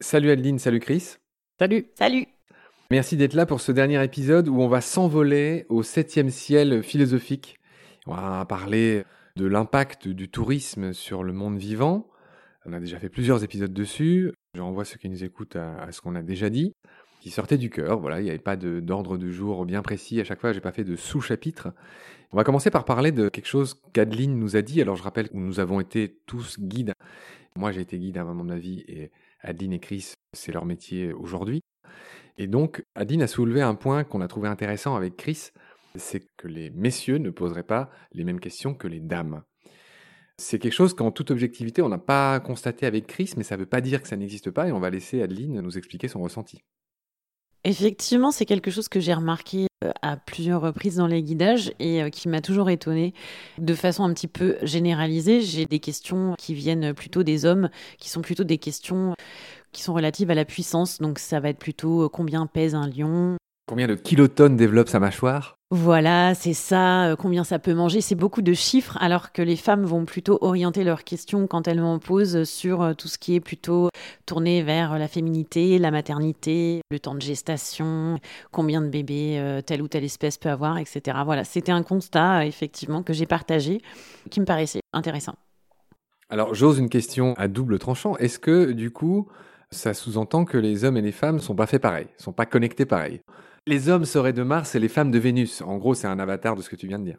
Salut 0.00 0.30
Adeline, 0.30 0.58
salut 0.58 0.80
Chris. 0.80 1.16
Salut. 1.58 1.86
Salut. 1.98 2.26
Merci 2.90 3.16
d'être 3.16 3.34
là 3.34 3.46
pour 3.46 3.60
ce 3.60 3.72
dernier 3.72 4.02
épisode 4.04 4.48
où 4.48 4.60
on 4.60 4.68
va 4.68 4.80
s'envoler 4.80 5.66
au 5.68 5.82
septième 5.82 6.30
ciel 6.30 6.82
philosophique. 6.82 7.56
On 8.06 8.14
va 8.14 8.44
parler 8.44 9.04
de 9.36 9.46
l'impact 9.46 10.06
du 10.06 10.28
tourisme 10.28 10.92
sur 10.92 11.24
le 11.24 11.32
monde 11.32 11.58
vivant. 11.58 12.06
On 12.66 12.72
a 12.72 12.80
déjà 12.80 12.98
fait 12.98 13.08
plusieurs 13.08 13.42
épisodes 13.42 13.72
dessus. 13.72 14.32
Je 14.54 14.60
renvoie 14.60 14.84
ceux 14.84 14.98
qui 14.98 15.08
nous 15.08 15.24
écoutent 15.24 15.56
à, 15.56 15.90
ce 15.90 16.00
qu'on 16.00 16.14
a 16.14 16.22
déjà 16.22 16.50
dit, 16.50 16.72
qui 17.24 17.30
sortait 17.30 17.56
du 17.56 17.70
cœur. 17.70 18.00
Voilà, 18.00 18.20
il 18.20 18.24
n'y 18.24 18.28
avait 18.28 18.38
pas 18.38 18.54
d'ordre 18.54 19.16
du 19.16 19.32
jour 19.32 19.64
bien 19.64 19.80
précis. 19.80 20.20
À 20.20 20.24
chaque 20.24 20.42
fois, 20.42 20.52
j'ai 20.52 20.60
pas 20.60 20.72
fait 20.72 20.84
de 20.84 20.94
sous-chapitre. 20.94 21.72
On 22.32 22.36
va 22.36 22.44
commencer 22.44 22.70
par 22.70 22.84
parler 22.84 23.12
de 23.12 23.30
quelque 23.30 23.46
chose 23.46 23.80
qu'Adeline 23.94 24.38
nous 24.38 24.56
a 24.56 24.60
dit. 24.60 24.82
Alors, 24.82 24.94
je 24.96 25.02
rappelle 25.02 25.30
que 25.30 25.36
nous 25.38 25.58
avons 25.58 25.80
été 25.80 26.18
tous 26.26 26.60
guides. 26.60 26.92
Moi, 27.56 27.72
j'ai 27.72 27.80
été 27.80 27.98
guide 27.98 28.18
à 28.18 28.20
un 28.20 28.24
moment 28.24 28.44
de 28.44 28.50
ma 28.50 28.58
vie 28.58 28.84
et 28.88 29.10
Adeline 29.40 29.72
et 29.72 29.78
Chris, 29.78 30.12
c'est 30.34 30.52
leur 30.52 30.66
métier 30.66 31.14
aujourd'hui. 31.14 31.62
Et 32.36 32.46
donc, 32.46 32.84
Adeline 32.94 33.22
a 33.22 33.26
soulevé 33.26 33.62
un 33.62 33.74
point 33.74 34.04
qu'on 34.04 34.20
a 34.20 34.28
trouvé 34.28 34.48
intéressant 34.48 34.94
avec 34.94 35.16
Chris, 35.16 35.48
c'est 35.94 36.26
que 36.36 36.46
les 36.46 36.68
messieurs 36.68 37.16
ne 37.16 37.30
poseraient 37.30 37.62
pas 37.62 37.90
les 38.12 38.24
mêmes 38.24 38.40
questions 38.40 38.74
que 38.74 38.86
les 38.86 39.00
dames. 39.00 39.44
C'est 40.36 40.58
quelque 40.58 40.74
chose 40.74 40.92
qu'en 40.92 41.10
toute 41.10 41.30
objectivité, 41.30 41.80
on 41.80 41.88
n'a 41.88 41.96
pas 41.96 42.38
constaté 42.40 42.84
avec 42.84 43.06
Chris, 43.06 43.32
mais 43.38 43.44
ça 43.44 43.56
ne 43.56 43.60
veut 43.60 43.66
pas 43.66 43.80
dire 43.80 44.02
que 44.02 44.08
ça 44.08 44.16
n'existe 44.16 44.50
pas, 44.50 44.68
et 44.68 44.72
on 44.72 44.80
va 44.80 44.90
laisser 44.90 45.22
Adeline 45.22 45.62
nous 45.62 45.78
expliquer 45.78 46.08
son 46.08 46.20
ressenti. 46.20 46.60
Effectivement, 47.66 48.30
c'est 48.30 48.44
quelque 48.44 48.70
chose 48.70 48.88
que 48.88 49.00
j'ai 49.00 49.14
remarqué 49.14 49.68
euh, 49.84 49.90
à 50.02 50.18
plusieurs 50.18 50.60
reprises 50.60 50.96
dans 50.96 51.06
les 51.06 51.22
guidages 51.22 51.72
et 51.78 52.02
euh, 52.02 52.10
qui 52.10 52.28
m'a 52.28 52.42
toujours 52.42 52.68
étonnée. 52.68 53.14
De 53.56 53.74
façon 53.74 54.04
un 54.04 54.12
petit 54.12 54.28
peu 54.28 54.58
généralisée, 54.62 55.40
j'ai 55.40 55.64
des 55.64 55.78
questions 55.78 56.34
qui 56.36 56.52
viennent 56.52 56.92
plutôt 56.92 57.22
des 57.22 57.46
hommes, 57.46 57.70
qui 57.98 58.10
sont 58.10 58.20
plutôt 58.20 58.44
des 58.44 58.58
questions 58.58 59.14
qui 59.72 59.82
sont 59.82 59.94
relatives 59.94 60.30
à 60.30 60.34
la 60.34 60.44
puissance. 60.44 60.98
Donc 61.00 61.18
ça 61.18 61.40
va 61.40 61.48
être 61.48 61.58
plutôt 61.58 62.04
euh, 62.04 62.08
combien 62.10 62.46
pèse 62.46 62.74
un 62.74 62.86
lion, 62.86 63.36
Combien 63.66 63.86
de 63.86 63.94
kilotonnes 63.94 64.56
développe 64.56 64.90
sa 64.90 65.00
mâchoire? 65.00 65.56
Voilà, 65.70 66.34
c'est 66.34 66.52
ça, 66.52 67.06
euh, 67.06 67.16
combien 67.16 67.44
ça 67.44 67.58
peut 67.58 67.72
manger, 67.72 68.02
c'est 68.02 68.14
beaucoup 68.14 68.42
de 68.42 68.52
chiffres, 68.52 68.98
alors 69.00 69.32
que 69.32 69.40
les 69.40 69.56
femmes 69.56 69.84
vont 69.84 70.04
plutôt 70.04 70.36
orienter 70.42 70.84
leurs 70.84 71.02
questions 71.02 71.46
quand 71.46 71.66
elles 71.66 71.80
m'en 71.80 71.98
posent 71.98 72.44
sur 72.44 72.82
euh, 72.82 72.92
tout 72.92 73.08
ce 73.08 73.16
qui 73.16 73.34
est 73.34 73.40
plutôt 73.40 73.88
tourné 74.26 74.62
vers 74.62 74.98
la 74.98 75.08
féminité, 75.08 75.78
la 75.78 75.90
maternité, 75.90 76.82
le 76.90 77.00
temps 77.00 77.14
de 77.14 77.22
gestation, 77.22 78.18
combien 78.52 78.82
de 78.82 78.88
bébés 78.88 79.38
euh, 79.38 79.62
telle 79.62 79.80
ou 79.80 79.88
telle 79.88 80.04
espèce 80.04 80.36
peut 80.36 80.50
avoir, 80.50 80.76
etc. 80.76 81.16
Voilà, 81.24 81.44
c'était 81.44 81.72
un 81.72 81.82
constat, 81.82 82.44
effectivement, 82.44 83.02
que 83.02 83.14
j'ai 83.14 83.26
partagé, 83.26 83.80
qui 84.30 84.40
me 84.40 84.44
paraissait 84.44 84.82
intéressant. 84.92 85.36
Alors, 86.28 86.54
j'ose 86.54 86.78
une 86.78 86.90
question 86.90 87.32
à 87.38 87.48
double 87.48 87.78
tranchant. 87.78 88.14
Est-ce 88.18 88.38
que, 88.38 88.72
du 88.72 88.90
coup, 88.90 89.26
ça 89.70 89.94
sous-entend 89.94 90.44
que 90.44 90.58
les 90.58 90.84
hommes 90.84 90.98
et 90.98 91.02
les 91.02 91.12
femmes 91.12 91.38
sont 91.40 91.54
pas 91.54 91.66
faits 91.66 91.80
pareil, 91.80 92.08
sont 92.18 92.32
pas 92.32 92.44
connectés 92.44 92.84
pareil 92.84 93.22
les 93.66 93.88
hommes 93.88 94.04
seraient 94.04 94.32
de 94.32 94.42
Mars 94.42 94.74
et 94.74 94.78
les 94.78 94.88
femmes 94.88 95.10
de 95.10 95.18
Vénus. 95.18 95.62
En 95.62 95.78
gros, 95.78 95.94
c'est 95.94 96.06
un 96.06 96.18
avatar 96.18 96.56
de 96.56 96.62
ce 96.62 96.68
que 96.68 96.76
tu 96.76 96.86
viens 96.86 96.98
de 96.98 97.04
dire. 97.04 97.18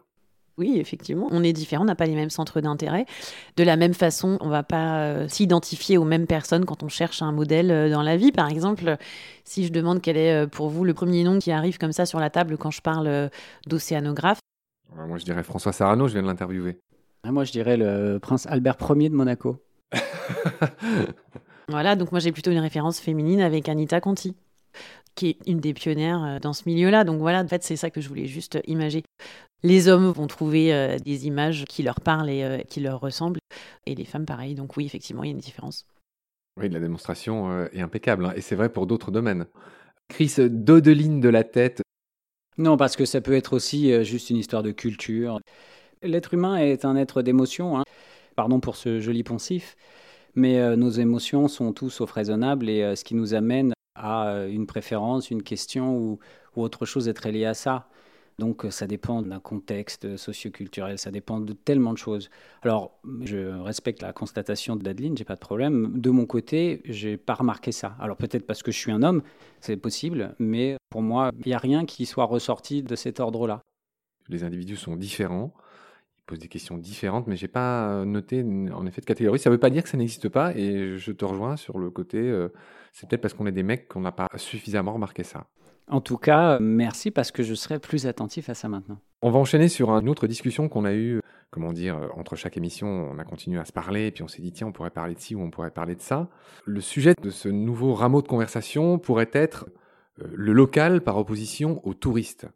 Oui, 0.57 0.77
effectivement, 0.79 1.27
on 1.31 1.43
est 1.43 1.51
différents, 1.51 1.83
on 1.83 1.87
n'a 1.87 1.95
pas 1.95 2.05
les 2.05 2.15
mêmes 2.15 2.29
centres 2.29 2.61
d'intérêt. 2.61 3.05
De 3.57 3.63
la 3.63 3.75
même 3.75 3.93
façon, 3.93 4.37
on 4.39 4.45
ne 4.45 4.51
va 4.51 4.63
pas 4.63 4.99
euh, 4.99 5.27
s'identifier 5.27 5.97
aux 5.97 6.05
mêmes 6.05 6.27
personnes 6.27 6.63
quand 6.63 6.81
on 6.81 6.87
cherche 6.87 7.21
un 7.21 7.33
modèle 7.33 7.71
euh, 7.71 7.89
dans 7.89 8.01
la 8.01 8.15
vie. 8.15 8.31
Par 8.31 8.49
exemple, 8.49 8.95
si 9.43 9.65
je 9.65 9.73
demande 9.73 10.01
quel 10.01 10.15
est 10.15 10.45
euh, 10.45 10.47
pour 10.47 10.69
vous 10.69 10.85
le 10.85 10.93
premier 10.93 11.25
nom 11.25 11.39
qui 11.39 11.51
arrive 11.51 11.77
comme 11.77 11.91
ça 11.91 12.05
sur 12.05 12.21
la 12.21 12.29
table 12.29 12.57
quand 12.57 12.71
je 12.71 12.81
parle 12.81 13.29
d'océanographe. 13.67 14.39
Moi, 14.95 15.17
je 15.17 15.25
dirais 15.25 15.43
François 15.43 15.73
Sarano, 15.73 16.07
je 16.07 16.13
viens 16.13 16.21
de 16.21 16.27
l'interviewer. 16.27 16.79
Ah, 17.23 17.33
moi, 17.33 17.43
je 17.43 17.51
dirais 17.51 17.75
le 17.75 18.19
prince 18.19 18.45
Albert 18.45 18.77
Ier 18.95 19.09
de 19.09 19.15
Monaco. 19.15 19.57
voilà, 21.67 21.97
donc 21.97 22.11
moi 22.11 22.19
j'ai 22.19 22.31
plutôt 22.31 22.51
une 22.51 22.59
référence 22.59 22.99
féminine 22.99 23.39
avec 23.39 23.69
Anita 23.69 24.01
Conti 24.01 24.35
qui 25.15 25.29
est 25.29 25.37
une 25.47 25.59
des 25.59 25.73
pionnières 25.73 26.23
euh, 26.23 26.39
dans 26.39 26.53
ce 26.53 26.63
milieu-là. 26.67 27.03
Donc 27.03 27.19
voilà, 27.19 27.41
en 27.41 27.47
fait, 27.47 27.63
c'est 27.63 27.75
ça 27.75 27.89
que 27.89 28.01
je 28.01 28.09
voulais 28.09 28.27
juste 28.27 28.59
imager. 28.67 29.03
Les 29.63 29.87
hommes 29.87 30.11
vont 30.11 30.27
trouver 30.27 30.73
euh, 30.73 30.97
des 30.99 31.25
images 31.25 31.65
qui 31.65 31.81
leur 31.81 32.01
parlent 32.01 32.29
et 32.29 32.43
euh, 32.43 32.57
qui 32.59 32.81
leur 32.81 32.99
ressemblent, 32.99 33.39
et 33.85 33.95
les 33.95 34.05
femmes, 34.05 34.25
pareil. 34.25 34.53
Donc 34.53 34.77
oui, 34.77 34.85
effectivement, 34.85 35.23
il 35.23 35.27
y 35.27 35.29
a 35.29 35.31
une 35.31 35.39
différence. 35.39 35.85
Oui, 36.59 36.69
la 36.69 36.79
démonstration 36.79 37.65
est 37.73 37.81
impeccable, 37.81 38.27
hein, 38.27 38.33
et 38.35 38.41
c'est 38.41 38.55
vrai 38.55 38.69
pour 38.69 38.87
d'autres 38.87 39.11
domaines. 39.11 39.45
Chris, 40.07 40.35
dodeline 40.37 41.19
de 41.19 41.27
la 41.27 41.43
tête. 41.43 41.81
Non, 42.57 42.77
parce 42.77 42.95
que 42.95 43.03
ça 43.03 43.19
peut 43.19 43.33
être 43.33 43.51
aussi 43.51 44.05
juste 44.05 44.29
une 44.29 44.37
histoire 44.37 44.63
de 44.63 44.71
culture. 44.71 45.41
L'être 46.01 46.33
humain 46.33 46.55
est 46.55 46.85
un 46.85 46.95
être 46.95 47.21
d'émotion. 47.21 47.77
Hein. 47.77 47.83
Pardon 48.37 48.61
pour 48.61 48.77
ce 48.77 49.01
joli 49.01 49.23
poncif, 49.23 49.75
mais 50.33 50.77
nos 50.77 50.91
émotions 50.91 51.49
sont 51.49 51.73
tous 51.73 51.89
sauf 51.89 52.11
raisonnables 52.11 52.69
et 52.69 52.95
ce 52.95 53.03
qui 53.03 53.15
nous 53.15 53.33
amène 53.33 53.74
à 53.95 54.29
euh, 54.29 54.49
une 54.49 54.67
préférence, 54.67 55.31
une 55.31 55.43
question 55.43 55.97
ou, 55.97 56.19
autre 56.55 56.85
chose 56.85 57.09
être 57.09 57.27
lié 57.27 57.45
à 57.45 57.53
ça. 57.53 57.87
Donc 58.37 58.65
euh, 58.65 58.71
ça 58.71 58.87
dépend 58.87 59.21
d'un 59.21 59.39
contexte 59.39 60.17
socioculturel, 60.17 60.97
ça 60.97 61.11
dépend 61.11 61.39
de 61.39 61.53
tellement 61.53 61.93
de 61.93 61.97
choses. 61.97 62.29
Alors 62.61 62.99
je 63.21 63.61
respecte 63.61 64.01
la 64.01 64.13
constatation 64.13 64.75
d'Adeline, 64.75 65.17
j'ai 65.17 65.23
pas 65.23 65.35
de 65.35 65.39
problème. 65.39 65.99
De 65.99 66.09
mon 66.09 66.25
côté, 66.25 66.81
j'ai 66.85 67.17
pas 67.17 67.33
remarqué 67.33 67.71
ça. 67.71 67.95
Alors 67.99 68.17
peut-être 68.17 68.45
parce 68.45 68.63
que 68.63 68.71
je 68.71 68.77
suis 68.77 68.91
un 68.91 69.03
homme, 69.03 69.21
c'est 69.61 69.77
possible, 69.77 70.35
mais 70.39 70.77
pour 70.89 71.01
moi, 71.01 71.31
il 71.39 71.47
n'y 71.47 71.53
a 71.53 71.57
rien 71.57 71.85
qui 71.85 72.05
soit 72.05 72.25
ressorti 72.25 72.83
de 72.83 72.95
cet 72.95 73.19
ordre-là. 73.19 73.61
Les 74.27 74.43
individus 74.43 74.77
sont 74.77 74.95
différents, 74.95 75.53
posent 76.25 76.39
des 76.39 76.47
questions 76.47 76.77
différentes, 76.77 77.27
mais 77.27 77.35
j'ai 77.35 77.47
pas 77.47 78.03
noté 78.05 78.43
en 78.73 78.85
effet 78.85 79.01
de 79.01 79.05
catégorie. 79.05 79.39
Ça 79.39 79.49
veut 79.49 79.57
pas 79.57 79.69
dire 79.69 79.83
que 79.83 79.89
ça 79.89 79.97
n'existe 79.97 80.29
pas, 80.29 80.55
et 80.55 80.97
je 80.97 81.11
te 81.11 81.25
rejoins 81.25 81.57
sur 81.57 81.77
le 81.77 81.89
côté. 81.89 82.17
Euh, 82.17 82.49
c'est 82.93 83.07
peut-être 83.09 83.21
parce 83.21 83.33
qu'on 83.33 83.45
est 83.45 83.51
des 83.51 83.63
mecs 83.63 83.87
qu'on 83.87 84.01
n'a 84.01 84.11
pas 84.11 84.27
suffisamment 84.35 84.93
remarqué 84.93 85.23
ça. 85.23 85.47
En 85.87 86.01
tout 86.01 86.17
cas, 86.17 86.57
merci 86.59 87.11
parce 87.11 87.31
que 87.31 87.43
je 87.43 87.53
serai 87.53 87.79
plus 87.79 88.07
attentif 88.07 88.49
à 88.49 88.55
ça 88.55 88.67
maintenant. 88.67 88.97
On 89.21 89.29
va 89.29 89.37
enchaîner 89.37 89.67
sur 89.67 89.91
une 89.91 90.09
autre 90.09 90.25
discussion 90.25 90.67
qu'on 90.67 90.83
a 90.83 90.93
eue, 90.93 91.21
comment 91.51 91.73
dire, 91.73 92.09
entre 92.15 92.35
chaque 92.35 92.57
émission, 92.57 92.87
on 92.87 93.19
a 93.19 93.23
continué 93.23 93.59
à 93.59 93.65
se 93.65 93.71
parler, 93.71 94.07
et 94.07 94.11
puis 94.11 94.23
on 94.23 94.27
s'est 94.27 94.41
dit, 94.41 94.51
tiens, 94.51 94.67
on 94.67 94.71
pourrait 94.71 94.89
parler 94.89 95.13
de 95.13 95.19
ci 95.19 95.35
ou 95.35 95.41
on 95.41 95.51
pourrait 95.51 95.71
parler 95.71 95.95
de 95.95 96.01
ça. 96.01 96.27
Le 96.65 96.81
sujet 96.81 97.13
de 97.21 97.29
ce 97.29 97.49
nouveau 97.49 97.93
rameau 97.93 98.23
de 98.23 98.27
conversation 98.27 98.97
pourrait 98.97 99.29
être 99.31 99.67
euh, 100.21 100.27
le 100.33 100.53
local 100.53 101.01
par 101.01 101.17
opposition 101.17 101.85
au 101.85 101.93
touriste. 101.93 102.47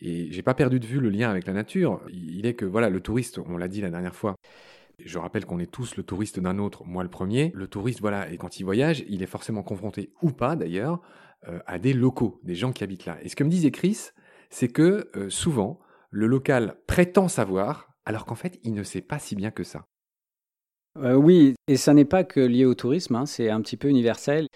Et 0.00 0.30
j'ai 0.32 0.42
pas 0.42 0.54
perdu 0.54 0.80
de 0.80 0.86
vue 0.86 1.00
le 1.00 1.10
lien 1.10 1.30
avec 1.30 1.46
la 1.46 1.52
nature. 1.52 2.00
Il 2.10 2.46
est 2.46 2.54
que, 2.54 2.64
voilà, 2.64 2.88
le 2.88 3.00
touriste, 3.00 3.38
on 3.38 3.56
l'a 3.56 3.68
dit 3.68 3.80
la 3.80 3.90
dernière 3.90 4.14
fois, 4.14 4.36
je 5.04 5.18
rappelle 5.18 5.44
qu'on 5.44 5.58
est 5.58 5.70
tous 5.70 5.96
le 5.96 6.02
touriste 6.02 6.40
d'un 6.40 6.58
autre, 6.58 6.84
moi 6.84 7.02
le 7.02 7.10
premier. 7.10 7.52
Le 7.54 7.66
touriste, 7.66 8.00
voilà, 8.00 8.30
et 8.30 8.36
quand 8.36 8.60
il 8.60 8.64
voyage, 8.64 9.04
il 9.08 9.22
est 9.22 9.26
forcément 9.26 9.62
confronté, 9.62 10.12
ou 10.22 10.30
pas 10.30 10.56
d'ailleurs, 10.56 11.00
euh, 11.48 11.58
à 11.66 11.78
des 11.78 11.92
locaux, 11.92 12.40
des 12.42 12.54
gens 12.54 12.72
qui 12.72 12.84
habitent 12.84 13.06
là. 13.06 13.18
Et 13.22 13.28
ce 13.28 13.36
que 13.36 13.44
me 13.44 13.50
disait 13.50 13.70
Chris, 13.70 14.10
c'est 14.50 14.68
que 14.68 15.10
euh, 15.16 15.30
souvent, 15.30 15.80
le 16.10 16.26
local 16.26 16.76
prétend 16.86 17.28
savoir, 17.28 17.94
alors 18.04 18.26
qu'en 18.26 18.34
fait, 18.34 18.58
il 18.62 18.74
ne 18.74 18.82
sait 18.82 19.00
pas 19.00 19.18
si 19.18 19.36
bien 19.36 19.50
que 19.50 19.64
ça. 19.64 19.86
Euh, 20.98 21.14
oui, 21.14 21.54
et 21.68 21.76
ça 21.76 21.94
n'est 21.94 22.04
pas 22.04 22.24
que 22.24 22.40
lié 22.40 22.64
au 22.64 22.74
tourisme, 22.74 23.14
hein, 23.14 23.26
c'est 23.26 23.48
un 23.48 23.60
petit 23.60 23.76
peu 23.76 23.88
universel. 23.88 24.48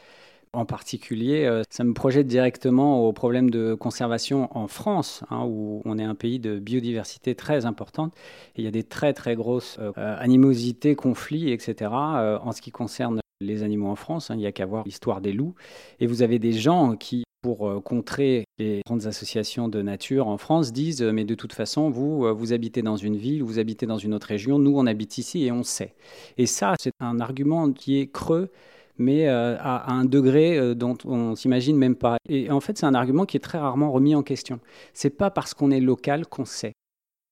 En 0.54 0.64
particulier, 0.66 1.46
euh, 1.46 1.62
ça 1.68 1.82
me 1.82 1.92
projette 1.94 2.28
directement 2.28 3.06
au 3.06 3.12
problème 3.12 3.50
de 3.50 3.74
conservation 3.74 4.56
en 4.56 4.68
France, 4.68 5.24
hein, 5.30 5.44
où 5.48 5.82
on 5.84 5.98
est 5.98 6.04
un 6.04 6.14
pays 6.14 6.38
de 6.38 6.60
biodiversité 6.60 7.34
très 7.34 7.66
importante. 7.66 8.14
il 8.56 8.64
y 8.64 8.68
a 8.68 8.70
des 8.70 8.84
très 8.84 9.12
très 9.12 9.34
grosses 9.34 9.78
euh, 9.80 9.92
animosités, 9.96 10.94
conflits, 10.94 11.50
etc. 11.50 11.90
Euh, 11.92 12.38
en 12.40 12.52
ce 12.52 12.62
qui 12.62 12.70
concerne 12.70 13.20
les 13.40 13.64
animaux 13.64 13.88
en 13.88 13.96
France, 13.96 14.30
hein. 14.30 14.34
il 14.34 14.38
n'y 14.38 14.46
a 14.46 14.52
qu'à 14.52 14.64
voir 14.64 14.84
l'histoire 14.84 15.20
des 15.20 15.32
loups. 15.32 15.56
Et 15.98 16.06
vous 16.06 16.22
avez 16.22 16.38
des 16.38 16.52
gens 16.52 16.94
qui, 16.94 17.24
pour 17.42 17.82
contrer 17.82 18.44
les 18.58 18.80
grandes 18.86 19.06
associations 19.06 19.68
de 19.68 19.82
nature 19.82 20.28
en 20.28 20.38
France, 20.38 20.72
disent 20.72 21.02
mais 21.02 21.24
de 21.24 21.34
toute 21.34 21.52
façon, 21.52 21.90
vous, 21.90 22.32
vous 22.34 22.52
habitez 22.52 22.80
dans 22.80 22.96
une 22.96 23.16
ville, 23.16 23.42
vous 23.42 23.58
habitez 23.58 23.86
dans 23.86 23.98
une 23.98 24.14
autre 24.14 24.28
région, 24.28 24.60
nous, 24.60 24.78
on 24.78 24.86
habite 24.86 25.18
ici 25.18 25.44
et 25.44 25.50
on 25.50 25.64
sait. 25.64 25.94
Et 26.38 26.46
ça, 26.46 26.74
c'est 26.80 26.92
un 27.00 27.18
argument 27.18 27.72
qui 27.72 27.98
est 27.98 28.06
creux 28.06 28.50
mais 28.98 29.28
euh, 29.28 29.56
à, 29.58 29.92
un 29.92 30.04
degré 30.04 30.56
euh, 30.56 30.74
dont 30.74 30.96
on 31.04 31.34
s'imagine 31.34 31.76
même 31.76 31.96
pas. 31.96 32.16
Et 32.28 32.50
en 32.50 32.60
fait, 32.60 32.78
c'est 32.78 32.86
un 32.86 32.94
argument 32.94 33.26
qui 33.26 33.36
est 33.36 33.40
très 33.40 33.58
rarement 33.58 33.90
remis 33.90 34.14
en 34.14 34.22
question. 34.22 34.60
C'est 34.92 35.10
pas 35.10 35.30
parce 35.30 35.54
qu'on 35.54 35.70
est 35.70 35.80
local 35.80 36.26
qu'on 36.26 36.44
sait. 36.44 36.72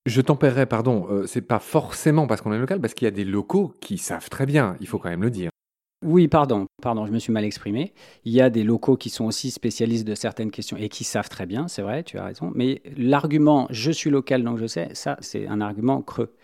Je 0.06 0.20
tempérerai, 0.20 0.67
pardon, 0.67 1.06
euh, 1.11 1.26
c'est 1.26 1.43
pas 1.43 1.61
forcément 1.61 2.26
parce 2.26 2.41
qu'on 2.41 2.53
est 2.53 2.59
local, 2.59 2.81
parce 2.81 2.94
qu'il 2.94 3.05
y 3.05 3.09
a 3.09 3.12
des 3.12 3.25
locaux 3.25 3.75
qui 3.81 3.99
savent 3.99 4.29
très 4.29 4.47
bien, 4.47 4.76
il 4.81 4.88
faut 4.88 4.99
quand 4.99 5.11
même 5.11 5.23
le 5.23 5.31
dire. 5.31 5.52
Oui, 6.03 6.27
pardon, 6.27 6.67
pardon, 6.83 7.07
je 7.07 7.13
me 7.13 7.21
suis 7.21 7.33
mal 7.33 7.45
exprimé. 7.45 7.93
Il 8.25 8.33
y 8.33 8.41
a 8.41 8.51
des 8.51 8.65
locaux 8.65 8.97
qui 8.97 9.09
sont 9.09 9.25
aussi 9.25 9.53
spécialistes 9.53 10.07
de 10.07 10.17
certaines 10.17 10.51
questions 10.51 10.77
et 10.77 10.89
qui 10.89 11.05
savent 11.05 11.29
très 11.29 11.47
bien, 11.47 11.69
c'est 11.69 11.83
vrai, 11.83 12.03
tu 12.03 12.19
as 12.19 12.25
raison. 12.25 12.51
Mais 12.55 12.83
l'argument 12.97 13.69
je 13.71 13.93
suis 13.93 14.11
local 14.11 14.43
donc 14.43 14.59
je 14.59 14.67
sais, 14.67 14.89
ça 14.95 15.17
c'est 15.21 15.47
un 15.47 15.61
argument 15.61 16.03
creux. 16.03 16.35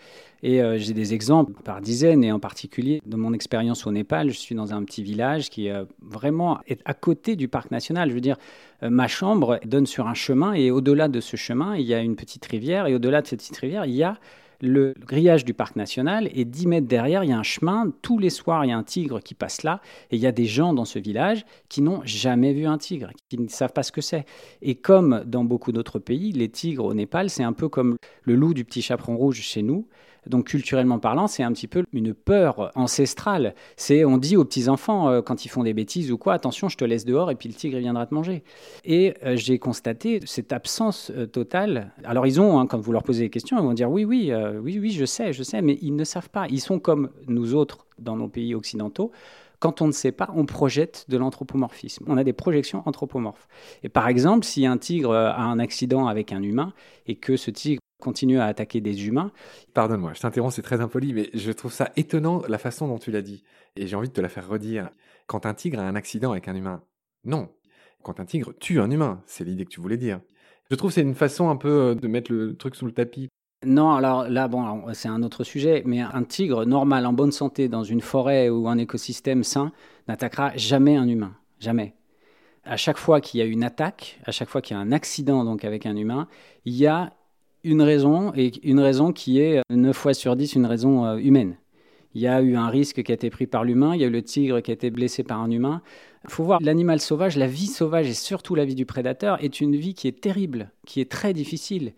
Et 0.45 0.63
euh, 0.63 0.79
j'ai 0.79 0.95
des 0.95 1.15
exemples 1.15 1.53
par 1.65 1.81
dizaines, 1.81 2.23
et 2.23 2.31
en 2.31 2.39
particulier 2.39 3.03
dans 3.05 3.19
mon 3.19 3.33
expérience 3.33 3.87
au 3.87 3.91
Népal, 3.91 4.31
je 4.31 4.39
suis 4.39 4.55
dans 4.55 4.73
un 4.73 4.85
petit 4.85 5.03
village 5.03 5.51
qui 5.51 5.69
euh, 5.69 5.85
vraiment 6.01 6.61
est 6.69 6.81
à 6.85 6.95
côté 6.95 7.35
du 7.35 7.49
parc 7.49 7.73
national. 7.73 8.11
Je 8.11 8.15
veux 8.15 8.21
dire, 8.21 8.37
euh, 8.85 8.91
ma 8.91 9.09
chambre 9.09 9.59
donne 9.65 9.87
sur 9.87 10.07
un 10.07 10.15
chemin, 10.15 10.55
et 10.55 10.71
au-delà 10.71 11.09
de 11.09 11.21
ce 11.21 11.37
chemin, 11.37 11.77
il 11.77 11.87
y 11.87 11.95
a 11.95 12.01
une 12.01 12.15
petite 12.15 12.47
rivière, 12.47 12.87
et 12.87 12.95
au-delà 12.95 13.23
de 13.23 13.27
cette 13.27 13.41
petite 13.41 13.57
rivière, 13.57 13.87
il 13.87 13.95
y 13.95 14.05
a 14.05 14.19
le 14.61 14.95
grillage 14.99 15.45
du 15.45 15.55
parc 15.55 15.77
national 15.77 16.29
et 16.33 16.45
10 16.45 16.67
mètres 16.67 16.87
derrière, 16.87 17.25
il 17.25 17.31
y 17.31 17.33
a 17.33 17.39
un 17.39 17.43
chemin. 17.43 17.93
Tous 18.03 18.19
les 18.19 18.31
soirs, 18.31 18.65
il 18.65 18.69
y 18.69 18.73
a 18.73 18.77
un 18.77 18.83
tigre 18.83 19.21
qui 19.21 19.35
passe 19.35 19.63
là 19.63 19.81
et 20.11 20.17
il 20.17 20.23
y 20.23 20.27
a 20.27 20.33
des 20.33 20.47
gens 20.47 20.73
dans 20.73 20.85
ce 20.85 20.99
village 20.99 21.45
qui 21.69 21.83
n'ont 21.83 22.03
jamais 22.05 22.53
vu 22.53 22.67
un 22.67 22.79
tigre, 22.79 23.11
qui 23.29 23.39
ne 23.39 23.49
savent 23.49 23.73
pas 23.73 23.83
ce 23.83 23.93
que 23.93 24.01
c'est. 24.01 24.25
Et 24.63 24.75
comme 24.75 25.23
dans 25.27 25.45
beaucoup 25.45 25.73
d'autres 25.73 25.99
pays, 25.99 26.33
les 26.33 26.49
tigres 26.49 26.85
au 26.85 26.95
Népal, 26.95 27.31
c'est 27.31 27.45
un 27.45 27.53
peu 27.53 27.69
comme 27.69 27.97
le 28.23 28.35
loup 28.35 28.55
du 28.55 28.65
petit 28.65 28.83
chaperon 28.83 29.17
rouge 29.17 29.41
chez 29.41 29.63
nous. 29.63 29.87
Donc 30.27 30.47
culturellement 30.49 30.99
parlant, 30.99 31.27
c'est 31.27 31.43
un 31.43 31.53
petit 31.53 31.69
peu 31.69 31.85
une 31.93 32.15
peur 32.15 32.71
ancestrale. 32.75 33.55
C'est 33.77 34.05
on 34.05 34.19
dit 34.19 34.37
aux 34.37 34.45
petits 34.45 34.69
enfants 34.69 35.09
euh, 35.09 35.23
quand 35.23 35.45
ils 35.45 35.49
font 35.49 35.63
des 35.63 35.75
bêtises 35.75 36.13
ou 36.13 36.19
quoi, 36.19 36.35
attention, 36.35 36.69
je 36.69 36.77
te 36.77 36.85
laisse 36.85 37.05
dehors 37.05 37.31
et 37.31 37.35
puis 37.35 37.49
le 37.49 37.55
tigre 37.55 37.79
viendra 37.79 38.07
te 38.07 38.15
manger. 38.15 38.43
Et 38.85 39.15
euh, 39.25 39.37
j'ai 39.37 39.59
constaté 39.59 40.21
cette 40.25 40.53
absence 40.53 41.11
euh, 41.15 41.27
totale. 41.27 41.93
Alors 42.05 42.27
ils 42.27 42.41
ont, 42.41 42.59
hein, 42.59 42.67
quand 42.67 42.79
vous 42.79 42.93
leur 42.93 43.03
posez 43.03 43.25
des 43.25 43.31
questions, 43.31 43.59
ils 43.59 43.63
vont 43.63 43.73
dire 43.73 43.91
oui, 43.91 44.05
oui, 44.05 44.33
oui, 44.63 44.79
oui, 44.79 44.91
je 44.91 45.05
sais, 45.05 45.33
je 45.33 45.43
sais, 45.43 45.63
mais 45.63 45.79
ils 45.83 45.95
ne 45.95 46.05
savent 46.05 46.31
pas. 46.31 46.47
Ils 46.49 46.61
sont 46.61 46.79
comme 46.79 47.11
nous 47.27 47.55
autres 47.55 47.87
dans 47.99 48.17
nos 48.17 48.29
pays 48.29 48.55
occidentaux. 48.55 49.11
Quand 49.61 49.83
on 49.83 49.89
ne 49.89 49.93
sait 49.93 50.13
pas, 50.13 50.31
on 50.37 50.47
projette 50.47 51.07
de 51.09 51.17
l'anthropomorphisme. 51.17 52.05
On 52.07 52.17
a 52.17 52.23
des 52.23 52.33
projections 52.33 52.83
anthropomorphes. 52.87 53.49
Et 53.83 53.89
par 53.89 54.07
exemple, 54.07 54.45
si 54.45 54.67
un 54.67 54.79
tigre 54.79 55.13
a 55.15 55.43
un 55.43 55.59
accident 55.59 56.07
avec 56.07 56.33
un 56.33 56.43
humain 56.43 56.73
et 57.07 57.17
que 57.17 57.37
ce 57.37 57.51
tigre 57.51 57.81
continue 57.99 58.39
à 58.39 58.47
attaquer 58.47 58.81
des 58.81 59.07
humains. 59.07 59.33
Pardonne-moi, 59.75 60.13
je 60.15 60.21
t'interromps, 60.21 60.55
c'est 60.55 60.63
très 60.63 60.81
impoli, 60.81 61.13
mais 61.13 61.31
je 61.35 61.53
trouve 61.53 61.73
ça 61.73 61.91
étonnant 61.97 62.43
la 62.49 62.59
façon 62.59 62.89
dont 62.89 62.99
tu 62.99 63.11
l'as 63.11 63.23
dit. 63.23 63.45
Et 63.77 63.87
j'ai 63.87 63.97
envie 63.97 64.09
de 64.09 64.15
te 64.15 64.21
la 64.21 64.29
faire 64.29 64.49
redire. 64.49 64.91
Quand 65.27 65.47
un 65.47 65.55
tigre 65.55 65.81
a 65.81 65.83
un 65.83 65.95
accident 65.95 66.33
avec 66.33 66.49
un 66.49 66.55
humain, 66.55 66.83
non. 67.25 67.49
Quand 68.03 68.21
un 68.21 68.25
tigre 68.25 68.53
tue 68.59 68.81
un 68.81 68.91
humain, 68.91 69.23
c'est 69.27 69.45
l'idée 69.45 69.65
que 69.65 69.71
tu 69.71 69.81
voulais 69.81 69.97
dire. 69.97 70.21
Je 70.71 70.77
trouve 70.77 70.91
que 70.91 70.95
c'est 70.95 71.03
une 71.03 71.15
façon 71.15 71.49
un 71.49 71.57
peu 71.57 71.69
euh, 71.69 71.95
de 71.95 72.09
mettre 72.09 72.33
le 72.33 72.57
truc 72.57 72.75
sous 72.75 72.87
le 72.87 72.93
tapis. 72.93 73.29
Non, 73.67 73.93
alors 73.93 74.29
là, 74.29 74.47
bon, 74.47 74.85
c'est 74.95 75.09
un 75.09 75.23
autre 75.25 75.43
sujet, 75.43 75.83
mais 75.85 76.01
un 76.01 76.23
tigre 76.23 76.65
normal, 76.65 77.07
en 77.07 77.13
bonne 77.13 77.33
santé, 77.33 77.69
dans 77.69 77.83
une 77.83 78.01
forêt 78.01 78.49
ou 78.51 78.69
un 78.69 78.79
écosystème 78.79 79.43
sain, 79.43 79.73
n'attaquera 80.07 80.57
jamais 80.57 80.97
un 80.97 81.09
humain. 81.09 81.35
Jamais. 81.59 81.95
À 82.63 82.77
chaque 82.77 82.99
fois 82.99 83.21
qu'il 83.21 83.41
y 83.41 83.43
a 83.43 83.47
une 83.47 83.65
attaque, 83.65 84.21
à 84.25 84.31
chaque 84.31 84.49
fois 84.49 84.63
qu'il 84.63 84.77
y 84.77 84.79
a 84.79 84.83
un 84.83 84.93
accident 84.93 85.45
donc 85.45 85.65
avec 85.65 85.87
un 85.87 85.97
humain, 85.97 86.29
il 86.67 86.77
y 86.77 86.87
a 86.87 87.15
une 87.65 87.83
raison, 87.83 88.33
et 88.37 88.53
une 88.67 88.81
raison 88.81 89.13
qui 89.13 89.41
est 89.41 89.63
9 89.71 89.97
fois 89.97 90.15
sur 90.15 90.37
10 90.37 90.55
une 90.55 90.67
raison 90.67 91.05
euh, 91.05 91.17
humaine. 91.17 91.57
Il 92.15 92.23
y 92.23 92.27
a 92.27 92.41
eu 92.41 92.57
un 92.57 92.69
risque 92.69 93.03
qui 93.03 93.13
a 93.13 93.15
été 93.15 93.31
pris 93.31 93.47
par 93.47 93.65
l'humain, 93.65 93.95
il 93.95 94.01
y 94.01 94.05
a 94.05 94.07
eu 94.07 94.11
le 94.11 94.23
tigre 94.23 94.61
qui 94.61 94.71
a 94.71 94.75
été 94.75 94.91
blessé 94.91 95.23
par 95.23 95.41
un 95.41 95.51
humain. 95.51 95.83
Il 96.25 96.31
faut 96.31 96.45
voir, 96.45 96.59
l'animal 96.63 97.01
sauvage, 97.01 97.37
la 97.37 97.47
vie 97.47 97.67
sauvage 97.67 98.09
et 98.09 98.15
surtout 98.15 98.55
la 98.55 98.65
vie 98.65 98.75
du 98.75 98.87
prédateur 98.87 99.43
est 99.45 99.61
une 99.61 99.77
vie 99.77 99.95
qui 99.95 100.09
est 100.09 100.21
terrible, 100.21 100.73
qui 100.87 101.01
est 101.01 101.11
très 101.11 101.33
difficile. 101.33 101.93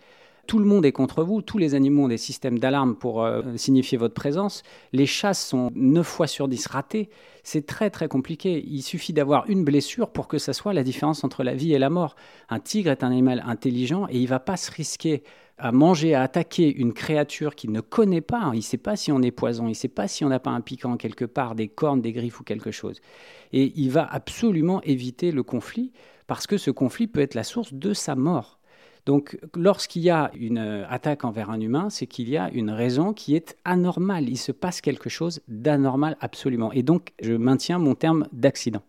Tout 0.50 0.58
le 0.58 0.64
monde 0.64 0.84
est 0.84 0.90
contre 0.90 1.22
vous, 1.22 1.42
tous 1.42 1.58
les 1.58 1.76
animaux 1.76 2.06
ont 2.06 2.08
des 2.08 2.16
systèmes 2.16 2.58
d'alarme 2.58 2.96
pour 2.96 3.22
euh, 3.22 3.40
signifier 3.54 3.96
votre 3.96 4.14
présence. 4.14 4.64
Les 4.92 5.06
chasses 5.06 5.46
sont 5.46 5.70
9 5.76 6.04
fois 6.04 6.26
sur 6.26 6.48
10 6.48 6.66
ratées. 6.66 7.08
C'est 7.44 7.66
très 7.66 7.88
très 7.88 8.08
compliqué. 8.08 8.60
Il 8.66 8.82
suffit 8.82 9.12
d'avoir 9.12 9.48
une 9.48 9.62
blessure 9.62 10.10
pour 10.10 10.26
que 10.26 10.38
ça 10.38 10.52
soit 10.52 10.72
la 10.72 10.82
différence 10.82 11.22
entre 11.22 11.44
la 11.44 11.54
vie 11.54 11.72
et 11.72 11.78
la 11.78 11.88
mort. 11.88 12.16
Un 12.48 12.58
tigre 12.58 12.90
est 12.90 13.04
un 13.04 13.12
animal 13.12 13.44
intelligent 13.46 14.08
et 14.08 14.18
il 14.18 14.26
va 14.26 14.40
pas 14.40 14.56
se 14.56 14.72
risquer 14.72 15.22
à 15.56 15.70
manger, 15.70 16.16
à 16.16 16.22
attaquer 16.22 16.74
une 16.74 16.94
créature 16.94 17.54
qu'il 17.54 17.70
ne 17.70 17.80
connaît 17.80 18.20
pas. 18.20 18.50
Il 18.52 18.56
ne 18.56 18.62
sait 18.62 18.76
pas 18.76 18.96
si 18.96 19.12
on 19.12 19.22
est 19.22 19.30
poison, 19.30 19.66
il 19.66 19.68
ne 19.68 19.74
sait 19.74 19.86
pas 19.86 20.08
si 20.08 20.24
on 20.24 20.30
n'a 20.30 20.40
pas 20.40 20.50
un 20.50 20.62
piquant 20.62 20.96
quelque 20.96 21.26
part, 21.26 21.54
des 21.54 21.68
cornes, 21.68 22.00
des 22.00 22.10
griffes 22.10 22.40
ou 22.40 22.42
quelque 22.42 22.72
chose. 22.72 23.00
Et 23.52 23.72
il 23.76 23.92
va 23.92 24.04
absolument 24.04 24.82
éviter 24.82 25.30
le 25.30 25.44
conflit 25.44 25.92
parce 26.26 26.48
que 26.48 26.58
ce 26.58 26.72
conflit 26.72 27.06
peut 27.06 27.20
être 27.20 27.36
la 27.36 27.44
source 27.44 27.72
de 27.72 27.94
sa 27.94 28.16
mort. 28.16 28.59
Donc 29.06 29.38
lorsqu'il 29.56 30.02
y 30.02 30.10
a 30.10 30.30
une 30.34 30.84
attaque 30.88 31.24
envers 31.24 31.50
un 31.50 31.60
humain, 31.60 31.90
c'est 31.90 32.06
qu'il 32.06 32.28
y 32.28 32.36
a 32.36 32.50
une 32.52 32.70
raison 32.70 33.12
qui 33.12 33.34
est 33.34 33.56
anormale. 33.64 34.28
Il 34.28 34.38
se 34.38 34.52
passe 34.52 34.80
quelque 34.80 35.08
chose 35.08 35.40
d'anormal 35.48 36.16
absolument. 36.20 36.72
Et 36.72 36.82
donc 36.82 37.12
je 37.20 37.34
maintiens 37.34 37.78
mon 37.78 37.94
terme 37.94 38.26
d'accident. 38.32 38.82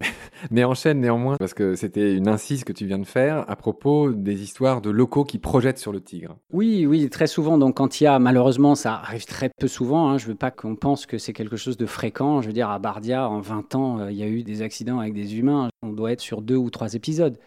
Mais 0.50 0.64
enchaîne 0.64 1.00
néanmoins, 1.00 1.36
parce 1.36 1.54
que 1.54 1.74
c'était 1.74 2.14
une 2.14 2.28
incise 2.28 2.64
que 2.64 2.72
tu 2.72 2.86
viens 2.86 2.98
de 2.98 3.06
faire 3.06 3.44
à 3.50 3.56
propos 3.56 4.12
des 4.12 4.42
histoires 4.42 4.80
de 4.80 4.90
locaux 4.90 5.24
qui 5.24 5.38
projettent 5.38 5.78
sur 5.78 5.92
le 5.92 6.00
tigre. 6.00 6.36
Oui, 6.52 6.86
oui, 6.86 7.08
très 7.10 7.26
souvent. 7.26 7.58
Donc, 7.58 7.76
quand 7.76 8.00
il 8.00 8.04
y 8.04 8.06
a, 8.06 8.18
malheureusement, 8.18 8.74
ça 8.74 8.94
arrive 8.94 9.24
très 9.24 9.50
peu 9.58 9.66
souvent. 9.66 10.08
Hein, 10.08 10.18
je 10.18 10.26
ne 10.26 10.32
veux 10.32 10.36
pas 10.36 10.50
qu'on 10.50 10.76
pense 10.76 11.06
que 11.06 11.18
c'est 11.18 11.32
quelque 11.32 11.56
chose 11.56 11.76
de 11.76 11.86
fréquent. 11.86 12.40
Je 12.42 12.46
veux 12.46 12.52
dire, 12.52 12.70
à 12.70 12.78
Bardia, 12.78 13.28
en 13.28 13.40
20 13.40 13.74
ans, 13.74 13.98
euh, 13.98 14.12
il 14.12 14.18
y 14.18 14.22
a 14.22 14.28
eu 14.28 14.42
des 14.42 14.62
accidents 14.62 15.00
avec 15.00 15.14
des 15.14 15.36
humains. 15.36 15.68
On 15.82 15.92
doit 15.92 16.12
être 16.12 16.20
sur 16.20 16.42
deux 16.42 16.56
ou 16.56 16.70
trois 16.70 16.94
épisodes. 16.94 17.38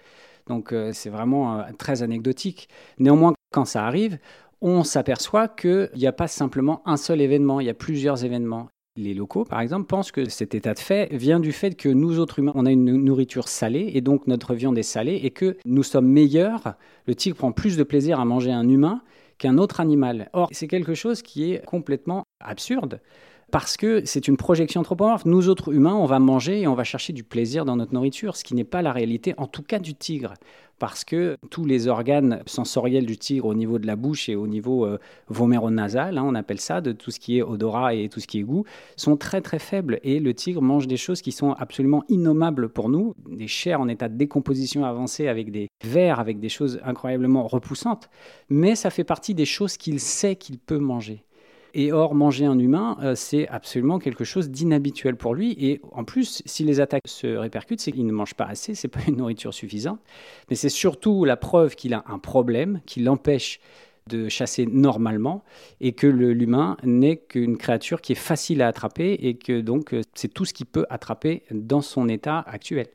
Donc, 0.51 0.74
euh, 0.74 0.92
c'est 0.94 1.09
vraiment 1.09 1.59
euh, 1.59 1.63
très 1.77 2.03
anecdotique. 2.03 2.68
Néanmoins, 3.00 3.33
quand 3.53 3.63
ça 3.63 3.86
arrive, 3.86 4.19
on 4.59 4.83
s'aperçoit 4.83 5.48
qu'il 5.48 5.89
n'y 5.95 6.07
a 6.07 6.12
pas 6.12 6.27
simplement 6.27 6.81
un 6.86 6.98
seul 6.98 7.21
événement, 7.21 7.62
il 7.62 7.68
y 7.68 7.69
a 7.69 7.74
plusieurs 7.74 8.25
événements. 8.25 8.68
Les 8.98 9.13
locaux, 9.13 9.45
par 9.45 9.62
exemple, 9.62 9.86
pensent 9.86 10.12
que 10.12 10.27
cet 10.27 10.53
état 10.53 10.74
de 10.74 10.80
fait 10.80 11.07
vient 11.15 11.39
du 11.39 11.53
fait 11.53 11.75
que 11.75 11.88
nous 11.88 12.19
autres 12.19 12.39
humains, 12.39 12.51
on 12.56 12.65
a 12.65 12.71
une 12.71 12.98
nourriture 13.01 13.48
salée 13.48 13.92
et 13.94 14.01
donc 14.01 14.27
notre 14.27 14.53
viande 14.53 14.77
est 14.77 14.83
salée 14.83 15.21
et 15.24 15.31
que 15.31 15.56
nous 15.63 15.83
sommes 15.83 16.07
meilleurs. 16.07 16.75
Le 17.07 17.15
tigre 17.15 17.38
prend 17.38 17.53
plus 17.53 17.77
de 17.77 17.83
plaisir 17.83 18.19
à 18.19 18.25
manger 18.25 18.51
un 18.51 18.68
humain 18.68 19.03
qu'un 19.38 19.57
autre 19.57 19.80
animal. 19.80 20.30
Or, 20.33 20.50
c'est 20.51 20.68
quelque 20.68 20.95
chose 20.95 21.21
qui 21.21 21.53
est 21.53 21.65
complètement 21.65 22.25
absurde 22.42 23.00
parce 23.51 23.77
que 23.77 24.01
c'est 24.06 24.27
une 24.27 24.38
projection 24.38 24.81
anthropomorphe. 24.81 25.25
Nous 25.25 25.50
autres 25.50 25.74
humains, 25.74 25.94
on 25.94 26.06
va 26.06 26.19
manger 26.19 26.62
et 26.62 26.68
on 26.68 26.74
va 26.74 26.83
chercher 26.83 27.13
du 27.13 27.24
plaisir 27.24 27.65
dans 27.65 27.75
notre 27.75 27.94
nourriture, 27.94 28.36
ce 28.36 28.44
qui 28.44 28.56
n'est 28.56 28.63
pas 28.63 28.81
la 28.81 28.92
réalité, 28.94 29.33
en 29.38 29.48
tout 29.48 29.63
cas 29.63 29.80
du 29.80 29.94
tigre 29.94 30.33
parce 30.81 31.06
que 31.06 31.38
tous 31.51 31.63
les 31.63 31.88
organes 31.88 32.42
sensoriels 32.48 33.06
du 33.06 33.15
tigre 33.15 33.45
au 33.45 33.53
niveau 33.53 33.77
de 33.77 33.86
la 33.86 33.95
bouche 33.95 34.30
et 34.30 34.36
au 34.36 34.48
niveau 34.48 34.83
euh, 34.83 34.98
voméronasal, 35.27 36.18
hein, 36.18 36.24
on 36.25 36.33
appelle 36.33 36.59
ça, 36.59 36.81
de 36.81 36.92
tout 36.92 37.12
ce 37.12 37.19
qui 37.19 37.38
est 37.38 37.44
odorat 37.44 37.94
et 37.94 38.09
tout 38.09 38.19
ce 38.19 38.25
qui 38.25 38.39
est 38.39 38.44
goût, 38.44 38.65
sont 38.95 39.15
très 39.15 39.42
très 39.42 39.59
faibles. 39.59 40.00
Et 40.03 40.19
le 40.19 40.33
tigre 40.33 40.59
mange 40.59 40.88
des 40.88 40.98
choses 40.98 41.21
qui 41.21 41.31
sont 41.31 41.51
absolument 41.51 42.03
innommables 42.09 42.68
pour 42.68 42.89
nous, 42.89 43.13
des 43.30 43.48
chairs 43.48 43.80
en 43.80 43.89
état 43.89 44.09
de 44.09 44.18
décomposition 44.18 44.83
avancée 44.83 45.27
avec 45.27 45.51
des 45.51 45.68
vers, 45.83 46.19
avec 46.19 46.39
des 46.39 46.50
choses 46.50 46.80
incroyablement 46.83 47.45
repoussantes. 47.45 48.09
Mais 48.50 48.74
ça 48.74 48.89
fait 48.89 49.03
partie 49.03 49.36
des 49.36 49.45
choses 49.45 49.77
qu'il 49.77 50.00
sait 50.00 50.36
qu'il 50.36 50.57
peut 50.57 50.80
manger. 50.80 51.24
Et 51.74 51.92
or, 51.92 52.16
manger 52.16 52.46
un 52.46 52.60
humain, 52.60 52.98
euh, 53.02 53.16
c'est 53.16 53.48
absolument 53.48 54.00
quelque 54.00 54.24
chose 54.24 54.50
d'inhabituel 54.50 55.16
pour 55.16 55.34
lui. 55.34 55.56
Et 55.60 55.82
en 55.92 56.04
plus, 56.04 56.42
si 56.46 56.64
les 56.64 56.80
attaques 56.80 57.08
se 57.08 57.28
répercutent, 57.28 57.80
c'est 57.80 57.92
qu'il 57.92 58.06
ne 58.06 58.12
mange 58.12 58.34
pas 58.34 58.46
assez, 58.46 58.76
c'est 58.76 58.88
pas 58.88 59.00
une 59.08 59.18
nourriture 59.18 59.54
suffisante. 59.54 60.00
Mais 60.50 60.56
c'est 60.56 60.70
surtout 60.70 61.24
la 61.26 61.38
preuve 61.38 61.76
qu'il 61.76 61.94
a 61.94 62.04
un 62.08 62.20
problème 62.20 62.82
qui 62.86 63.02
l'empêche 63.02 63.60
de 64.08 64.30
chasser 64.30 64.66
normalement 64.66 65.44
et 65.80 65.94
que 65.94 66.08
l'humain 66.08 66.78
n'est 66.84 67.18
qu'une 67.18 67.58
créature 67.58 68.01
qui 68.01 68.13
est 68.13 68.16
facile 68.16 68.62
à 68.62 68.68
attraper 68.68 69.13
et 69.13 69.38
que 69.38 69.62
donc 69.62 69.94
euh, 69.94 70.01
c'est 70.16 70.34
tout 70.34 70.46
ce 70.46 70.54
qu'il 70.54 70.66
peut 70.66 70.86
attraper 70.90 71.44
dans 71.51 71.82
son 71.82 72.10
état 72.10 72.40
actuel. 72.40 72.88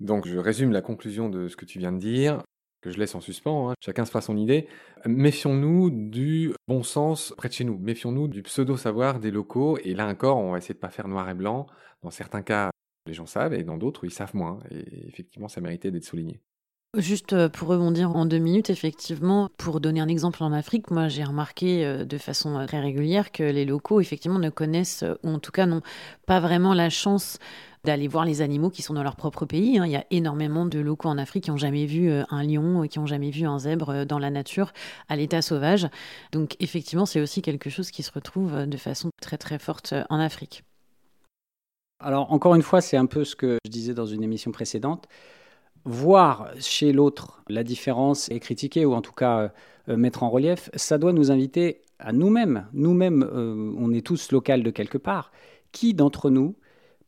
Donc 0.00 0.26
je 0.28 0.38
résume 0.38 0.70
la 0.70 0.82
conclusion 0.82 1.28
de 1.28 1.48
ce 1.48 1.56
que 1.56 1.64
tu 1.64 1.78
viens 1.78 1.92
de 1.92 1.98
dire 1.98 2.42
que 2.80 2.90
je 2.90 2.98
laisse 2.98 3.14
en 3.14 3.20
suspens, 3.20 3.70
hein. 3.70 3.74
chacun 3.80 4.04
se 4.04 4.10
fera 4.10 4.20
son 4.20 4.36
idée. 4.36 4.68
Méfions-nous 5.04 5.90
du 5.90 6.52
bon 6.68 6.82
sens 6.82 7.34
près 7.36 7.48
de 7.48 7.54
chez 7.54 7.64
nous, 7.64 7.78
méfions-nous 7.78 8.28
du 8.28 8.42
pseudo-savoir 8.42 9.20
des 9.20 9.30
locaux, 9.30 9.78
et 9.78 9.94
là 9.94 10.06
encore, 10.06 10.38
on 10.38 10.52
va 10.52 10.58
essayer 10.58 10.74
de 10.74 10.80
pas 10.80 10.90
faire 10.90 11.08
noir 11.08 11.28
et 11.28 11.34
blanc. 11.34 11.66
Dans 12.02 12.10
certains 12.10 12.42
cas, 12.42 12.70
les 13.06 13.14
gens 13.14 13.26
savent, 13.26 13.54
et 13.54 13.64
dans 13.64 13.78
d'autres, 13.78 14.04
ils 14.04 14.12
savent 14.12 14.34
moins, 14.34 14.60
et 14.70 15.08
effectivement, 15.08 15.48
ça 15.48 15.60
méritait 15.60 15.90
d'être 15.90 16.04
souligné. 16.04 16.40
Juste 16.96 17.34
euh, 17.34 17.50
pour 17.50 17.68
rebondir 17.68 18.16
en 18.16 18.24
deux 18.24 18.38
minutes, 18.38 18.70
effectivement, 18.70 19.50
pour 19.58 19.78
donner 19.78 20.00
un 20.00 20.08
exemple 20.08 20.42
en 20.42 20.52
Afrique, 20.54 20.90
moi 20.90 21.08
j'ai 21.08 21.22
remarqué 21.22 21.84
euh, 21.84 22.06
de 22.06 22.16
façon 22.16 22.58
euh, 22.58 22.64
très 22.64 22.80
régulière 22.80 23.30
que 23.30 23.42
les 23.42 23.66
locaux, 23.66 24.00
effectivement, 24.00 24.38
ne 24.38 24.48
connaissent, 24.48 25.04
ou 25.22 25.28
en 25.28 25.38
tout 25.38 25.52
cas 25.52 25.66
n'ont 25.66 25.82
pas 26.24 26.40
vraiment 26.40 26.72
la 26.72 26.88
chance 26.88 27.38
d'aller 27.84 28.08
voir 28.08 28.24
les 28.24 28.40
animaux 28.40 28.70
qui 28.70 28.80
sont 28.80 28.94
dans 28.94 29.02
leur 29.02 29.16
propre 29.16 29.44
pays. 29.44 29.78
Hein. 29.78 29.84
Il 29.84 29.92
y 29.92 29.96
a 29.96 30.06
énormément 30.10 30.64
de 30.64 30.78
locaux 30.78 31.10
en 31.10 31.18
Afrique 31.18 31.44
qui 31.44 31.50
n'ont 31.50 31.58
jamais 31.58 31.84
vu 31.84 32.10
un 32.10 32.42
lion, 32.42 32.86
qui 32.88 32.98
n'ont 32.98 33.06
jamais 33.06 33.30
vu 33.30 33.46
un 33.46 33.58
zèbre 33.58 34.06
dans 34.06 34.18
la 34.18 34.30
nature 34.30 34.72
à 35.10 35.16
l'état 35.16 35.42
sauvage. 35.42 35.86
Donc 36.32 36.56
effectivement, 36.58 37.04
c'est 37.04 37.20
aussi 37.20 37.42
quelque 37.42 37.68
chose 37.68 37.90
qui 37.90 38.02
se 38.02 38.10
retrouve 38.10 38.66
de 38.66 38.76
façon 38.78 39.10
très 39.20 39.36
très 39.36 39.58
forte 39.58 39.94
en 40.08 40.18
Afrique. 40.18 40.64
Alors 42.00 42.32
encore 42.32 42.54
une 42.54 42.62
fois, 42.62 42.80
c'est 42.80 42.96
un 42.96 43.06
peu 43.06 43.24
ce 43.24 43.36
que 43.36 43.58
je 43.64 43.70
disais 43.70 43.94
dans 43.94 44.06
une 44.06 44.22
émission 44.22 44.52
précédente. 44.52 45.06
Voir 45.84 46.50
chez 46.60 46.92
l'autre 46.92 47.42
la 47.48 47.64
différence 47.64 48.30
et 48.30 48.40
critiquer, 48.40 48.84
ou 48.84 48.94
en 48.94 49.00
tout 49.00 49.12
cas 49.12 49.52
mettre 49.86 50.22
en 50.22 50.28
relief, 50.28 50.70
ça 50.74 50.98
doit 50.98 51.12
nous 51.12 51.30
inviter 51.30 51.80
à 51.98 52.12
nous-mêmes. 52.12 52.66
Nous-mêmes, 52.74 53.26
on 53.78 53.92
est 53.92 54.06
tous 54.06 54.32
locaux 54.32 54.58
de 54.58 54.70
quelque 54.70 54.98
part. 54.98 55.32
Qui 55.72 55.94
d'entre 55.94 56.28
nous 56.28 56.56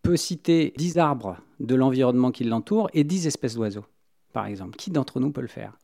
peut 0.02 0.16
citer 0.16 0.72
10 0.78 0.98
arbres 0.98 1.36
de 1.58 1.74
l'environnement 1.74 2.30
qui 2.30 2.44
l'entoure 2.44 2.88
et 2.94 3.04
10 3.04 3.26
espèces 3.26 3.54
d'oiseaux, 3.54 3.84
par 4.32 4.46
exemple? 4.46 4.76
Qui 4.76 4.90
d'entre 4.90 5.20
nous 5.20 5.30
peut 5.30 5.42
le 5.42 5.46
faire? 5.46 5.76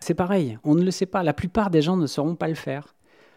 C'est 0.00 0.14
pareil, 0.14 0.58
on 0.64 0.74
ne 0.74 0.82
le 0.82 0.90
sait 0.90 1.06
pas. 1.06 1.22
La 1.22 1.32
plupart 1.32 1.70
des 1.70 1.80
gens 1.80 1.96
ne 1.96 2.08
sauront 2.08 2.34
pas 2.34 2.48
le 2.48 2.56
faire. 2.56 2.94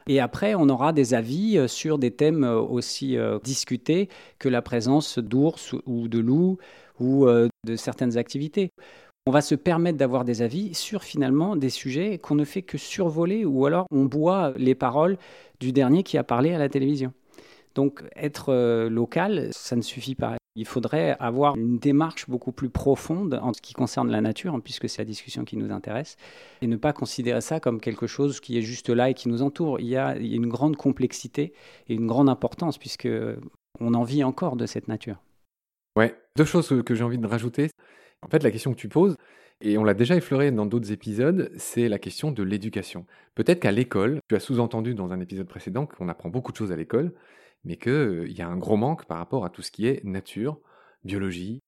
Et 0.07 0.19
après, 0.19 0.53
on 0.55 0.69
aura 0.69 0.93
des 0.93 1.13
avis 1.13 1.57
euh, 1.57 1.67
sur 1.67 1.97
des 1.97 2.11
thèmes 2.11 2.43
euh, 2.43 2.59
aussi 2.59 3.17
euh, 3.17 3.39
discutés 3.43 4.09
que 4.37 4.49
la 4.49 4.61
présence 4.61 5.17
d'ours 5.17 5.75
ou 5.85 6.07
de 6.07 6.19
loups 6.19 6.57
ou 6.99 7.27
de 7.65 7.75
certaines 7.75 8.17
activités. 8.17 8.71
on 9.27 9.31
va 9.31 9.41
se 9.41 9.55
permettre 9.55 9.97
d'avoir 9.97 10.23
des 10.23 10.41
avis 10.41 10.73
sur 10.75 11.03
finalement 11.03 11.55
des 11.55 11.71
sujets 11.71 12.19
qu'on 12.19 12.35
ne 12.35 12.45
fait 12.45 12.61
que 12.61 12.77
survoler 12.77 13.43
ou 13.43 13.65
alors 13.65 13.87
on 13.91 14.05
boit 14.05 14.53
les 14.55 14.75
paroles 14.75 15.17
du 15.59 15.71
dernier 15.71 16.03
qui 16.03 16.17
a 16.17 16.23
parlé 16.23 16.53
à 16.53 16.59
la 16.59 16.69
télévision. 16.69 17.11
Donc 17.75 18.03
être 18.15 18.53
euh, 18.53 18.89
local, 18.89 19.49
ça 19.51 19.75
ne 19.75 19.81
suffit 19.81 20.15
pas. 20.15 20.37
Il 20.55 20.65
faudrait 20.65 21.17
avoir 21.19 21.57
une 21.57 21.77
démarche 21.77 22.29
beaucoup 22.29 22.53
plus 22.53 22.69
profonde 22.69 23.37
en 23.43 23.51
ce 23.51 23.61
qui 23.61 23.73
concerne 23.73 24.09
la 24.09 24.21
nature, 24.21 24.55
hein, 24.55 24.61
puisque 24.61 24.87
c'est 24.87 25.01
la 25.01 25.05
discussion 25.05 25.43
qui 25.43 25.57
nous 25.57 25.69
intéresse, 25.69 26.15
et 26.61 26.67
ne 26.67 26.77
pas 26.77 26.93
considérer 26.93 27.41
ça 27.41 27.59
comme 27.59 27.81
quelque 27.81 28.07
chose 28.07 28.39
qui 28.39 28.57
est 28.57 28.61
juste 28.61 28.89
là 28.89 29.09
et 29.09 29.13
qui 29.13 29.27
nous 29.27 29.41
entoure. 29.41 29.81
Il 29.81 29.87
y 29.87 29.97
a, 29.97 30.15
une 30.15 30.47
grande 30.47 30.77
complexité 30.77 31.53
et 31.89 31.95
une 31.95 32.07
grande 32.07 32.29
importance, 32.29 32.77
puisque 32.77 33.09
on 33.81 33.93
en 33.93 34.03
vit 34.03 34.23
encore 34.23 34.55
de 34.55 34.65
cette 34.65 34.87
nature. 34.87 35.17
Deux 36.37 36.43
choses 36.45 36.83
que 36.85 36.95
j'ai 36.95 37.03
envie 37.03 37.17
de 37.17 37.27
rajouter. 37.27 37.69
En 38.21 38.27
fait, 38.27 38.43
la 38.43 38.51
question 38.51 38.73
que 38.73 38.77
tu 38.77 38.89
poses, 38.89 39.15
et 39.61 39.77
on 39.77 39.85
l'a 39.85 39.93
déjà 39.93 40.17
effleuré 40.17 40.51
dans 40.51 40.65
d'autres 40.65 40.91
épisodes, 40.91 41.49
c'est 41.55 41.87
la 41.87 41.97
question 41.97 42.29
de 42.31 42.43
l'éducation. 42.43 43.05
Peut-être 43.35 43.61
qu'à 43.61 43.71
l'école, 43.71 44.19
tu 44.27 44.35
as 44.35 44.41
sous-entendu 44.41 44.95
dans 44.95 45.13
un 45.13 45.21
épisode 45.21 45.47
précédent 45.47 45.85
qu'on 45.85 46.09
apprend 46.09 46.27
beaucoup 46.27 46.51
de 46.51 46.57
choses 46.57 46.73
à 46.73 46.75
l'école, 46.75 47.13
mais 47.63 47.77
qu'il 47.77 47.91
euh, 47.91 48.27
y 48.27 48.41
a 48.41 48.49
un 48.49 48.57
gros 48.57 48.75
manque 48.75 49.05
par 49.05 49.17
rapport 49.17 49.45
à 49.45 49.49
tout 49.49 49.61
ce 49.61 49.71
qui 49.71 49.87
est 49.87 50.03
nature, 50.03 50.59
biologie. 51.05 51.63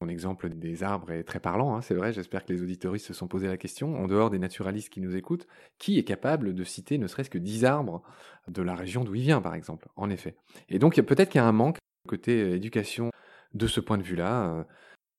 Mon 0.00 0.08
exemple 0.08 0.48
des 0.48 0.82
arbres 0.82 1.10
est 1.10 1.24
très 1.24 1.40
parlant, 1.40 1.76
hein, 1.76 1.82
c'est 1.82 1.94
vrai, 1.94 2.14
j'espère 2.14 2.46
que 2.46 2.52
les 2.54 2.62
auditoristes 2.62 3.06
se 3.06 3.14
sont 3.14 3.28
posé 3.28 3.48
la 3.48 3.58
question, 3.58 3.96
en 4.02 4.06
dehors 4.06 4.30
des 4.30 4.38
naturalistes 4.38 4.88
qui 4.88 5.02
nous 5.02 5.14
écoutent, 5.14 5.46
qui 5.78 5.98
est 5.98 6.04
capable 6.04 6.54
de 6.54 6.64
citer 6.64 6.96
ne 6.96 7.06
serait-ce 7.06 7.30
que 7.30 7.38
10 7.38 7.66
arbres 7.66 8.02
de 8.48 8.62
la 8.62 8.74
région 8.74 9.04
d'où 9.04 9.14
il 9.14 9.22
vient, 9.22 9.42
par 9.42 9.54
exemple, 9.54 9.88
en 9.96 10.08
effet? 10.08 10.36
Et 10.70 10.78
donc 10.78 10.98
peut-être 11.02 11.28
qu'il 11.28 11.40
y 11.40 11.44
a 11.44 11.46
un 11.46 11.52
manque 11.52 11.78
côté 12.06 12.40
euh, 12.40 12.56
éducation 12.56 13.10
de 13.56 13.66
ce 13.66 13.80
point 13.80 13.98
de 13.98 14.02
vue-là. 14.02 14.50
Euh, 14.50 14.64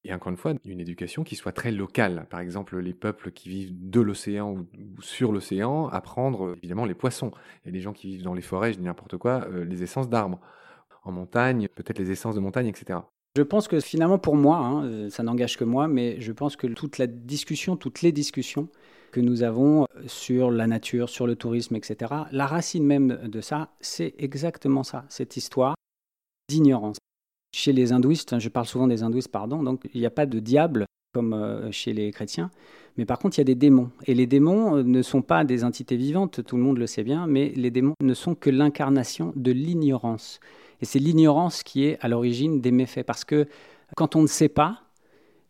et 0.04 0.14
encore 0.14 0.32
une 0.32 0.38
fois, 0.38 0.54
une 0.64 0.80
éducation 0.80 1.24
qui 1.24 1.36
soit 1.36 1.52
très 1.52 1.72
locale. 1.72 2.28
Par 2.30 2.40
exemple, 2.40 2.80
les 2.80 2.94
peuples 2.94 3.32
qui 3.32 3.50
vivent 3.50 3.74
de 3.74 4.00
l'océan 4.00 4.54
ou, 4.54 4.68
sur 5.02 5.32
l'océan, 5.32 5.88
apprendre 5.88 6.56
évidemment 6.58 6.86
les 6.86 6.94
poissons. 6.94 7.32
Et 7.66 7.72
les 7.72 7.82
gens 7.82 7.94
qui 7.94 8.08
vivent 8.08 8.24
dans 8.24 8.34
les 8.34 8.42
forêts, 8.42 8.72
je 8.72 8.78
dis 8.78 8.86
n'importe 8.86 9.18
quoi, 9.18 9.46
euh, 9.52 9.66
les 9.66 9.84
essences 9.84 10.10
d'arbres. 10.10 10.40
En 11.04 11.12
montagne, 11.12 11.68
peut-être 11.68 12.00
les 12.00 12.12
essences 12.12 12.36
de 12.36 12.40
montagne, 12.40 12.68
etc. 12.68 13.00
Je 13.36 13.42
pense 13.42 13.68
que 13.68 13.80
finalement, 13.80 14.18
pour 14.18 14.36
moi, 14.36 14.58
hein, 14.58 14.86
euh, 14.86 15.10
ça 15.10 15.24
n'engage 15.24 15.58
que 15.58 15.64
moi, 15.64 15.88
mais 15.88 16.20
je 16.22 16.32
pense 16.32 16.56
que 16.56 16.68
toute 16.68 16.98
la 16.98 17.08
discussion, 17.08 17.76
toutes 17.76 18.02
les 18.02 18.12
discussions 18.12 18.70
que 19.12 19.20
nous 19.20 19.44
avons 19.44 19.84
euh, 19.84 20.04
sur 20.08 20.52
la 20.52 20.68
nature, 20.68 21.10
sur 21.10 21.28
le 21.28 21.36
tourisme, 21.36 21.76
etc., 21.76 22.14
la 22.32 22.46
racine 22.46 22.86
même 22.86 23.28
de 23.28 23.42
ça, 23.42 23.76
c'est 23.82 24.16
exactement 24.18 24.84
ça, 24.84 25.06
cette 25.10 25.38
histoire 25.38 25.76
d'ignorance. 26.50 26.98
Chez 27.58 27.74
les 27.74 27.92
hindouistes, 27.92 28.34
hein, 28.34 28.40
je 28.40 28.50
parle 28.50 28.68
souvent 28.68 28.86
des 28.86 29.02
hindouistes, 29.02 29.32
pardon, 29.32 29.64
donc 29.64 29.82
il 29.96 30.00
n'y 30.00 30.06
a 30.06 30.12
pas 30.12 30.28
de 30.28 30.40
diable 30.40 30.86
comme 31.12 31.34
euh, 31.34 31.72
chez 31.72 31.92
les 31.92 32.12
chrétiens, 32.12 32.52
mais 32.98 33.06
par 33.06 33.18
contre 33.18 33.36
il 33.36 33.40
y 33.40 33.42
a 33.42 33.46
des 33.46 33.56
démons. 33.56 33.90
Et 34.06 34.14
les 34.14 34.28
démons 34.28 34.78
euh, 34.78 34.84
ne 34.84 35.02
sont 35.02 35.24
pas 35.24 35.44
des 35.44 35.64
entités 35.64 35.96
vivantes, 35.96 36.46
tout 36.46 36.56
le 36.56 36.62
monde 36.62 36.78
le 36.78 36.86
sait 36.86 37.04
bien, 37.04 37.26
mais 37.26 37.52
les 37.56 37.72
démons 37.72 37.96
ne 38.00 38.14
sont 38.14 38.36
que 38.36 38.52
l'incarnation 38.52 39.34
de 39.36 39.52
l'ignorance. 39.52 40.40
Et 40.82 40.86
c'est 40.86 41.00
l'ignorance 41.00 41.64
qui 41.64 41.86
est 41.86 41.98
à 42.02 42.08
l'origine 42.10 42.62
des 42.62 42.70
méfaits, 42.70 43.04
parce 43.04 43.26
que 43.26 43.48
quand 43.96 44.16
on 44.16 44.22
ne 44.22 44.28
sait 44.28 44.50
pas, 44.50 44.84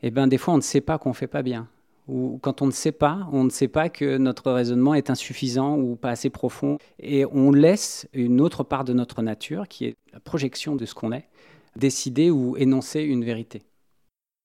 eh 0.01 0.09
ben, 0.09 0.27
des 0.27 0.37
fois 0.37 0.53
on 0.53 0.57
ne 0.57 0.61
sait 0.61 0.79
pas 0.79 0.97
qu'on 0.97 1.09
ne 1.09 1.13
fait 1.13 1.27
pas 1.27 1.41
bien. 1.41 1.67
Ou 2.07 2.39
quand 2.41 2.61
on 2.61 2.67
ne 2.67 2.71
sait 2.71 2.93
pas, 2.93 3.27
on 3.33 3.43
ne 3.43 3.49
sait 3.49 3.67
pas 3.67 3.89
que 3.89 4.17
notre 4.17 4.49
raisonnement 4.53 4.93
est 4.93 5.09
insuffisant 5.09 5.77
ou 5.77 5.97
pas 5.97 6.11
assez 6.11 6.29
profond. 6.29 6.77
Et 6.99 7.25
on 7.25 7.51
laisse 7.51 8.07
une 8.13 8.39
autre 8.39 8.63
part 8.63 8.85
de 8.85 8.93
notre 8.93 9.21
nature, 9.21 9.67
qui 9.67 9.87
est 9.87 9.97
la 10.13 10.21
projection 10.21 10.77
de 10.77 10.85
ce 10.85 10.95
qu'on 10.95 11.11
est, 11.11 11.27
décider 11.77 12.29
ou 12.29 12.57
énoncer 12.57 13.01
une 13.01 13.23
vérité. 13.23 13.63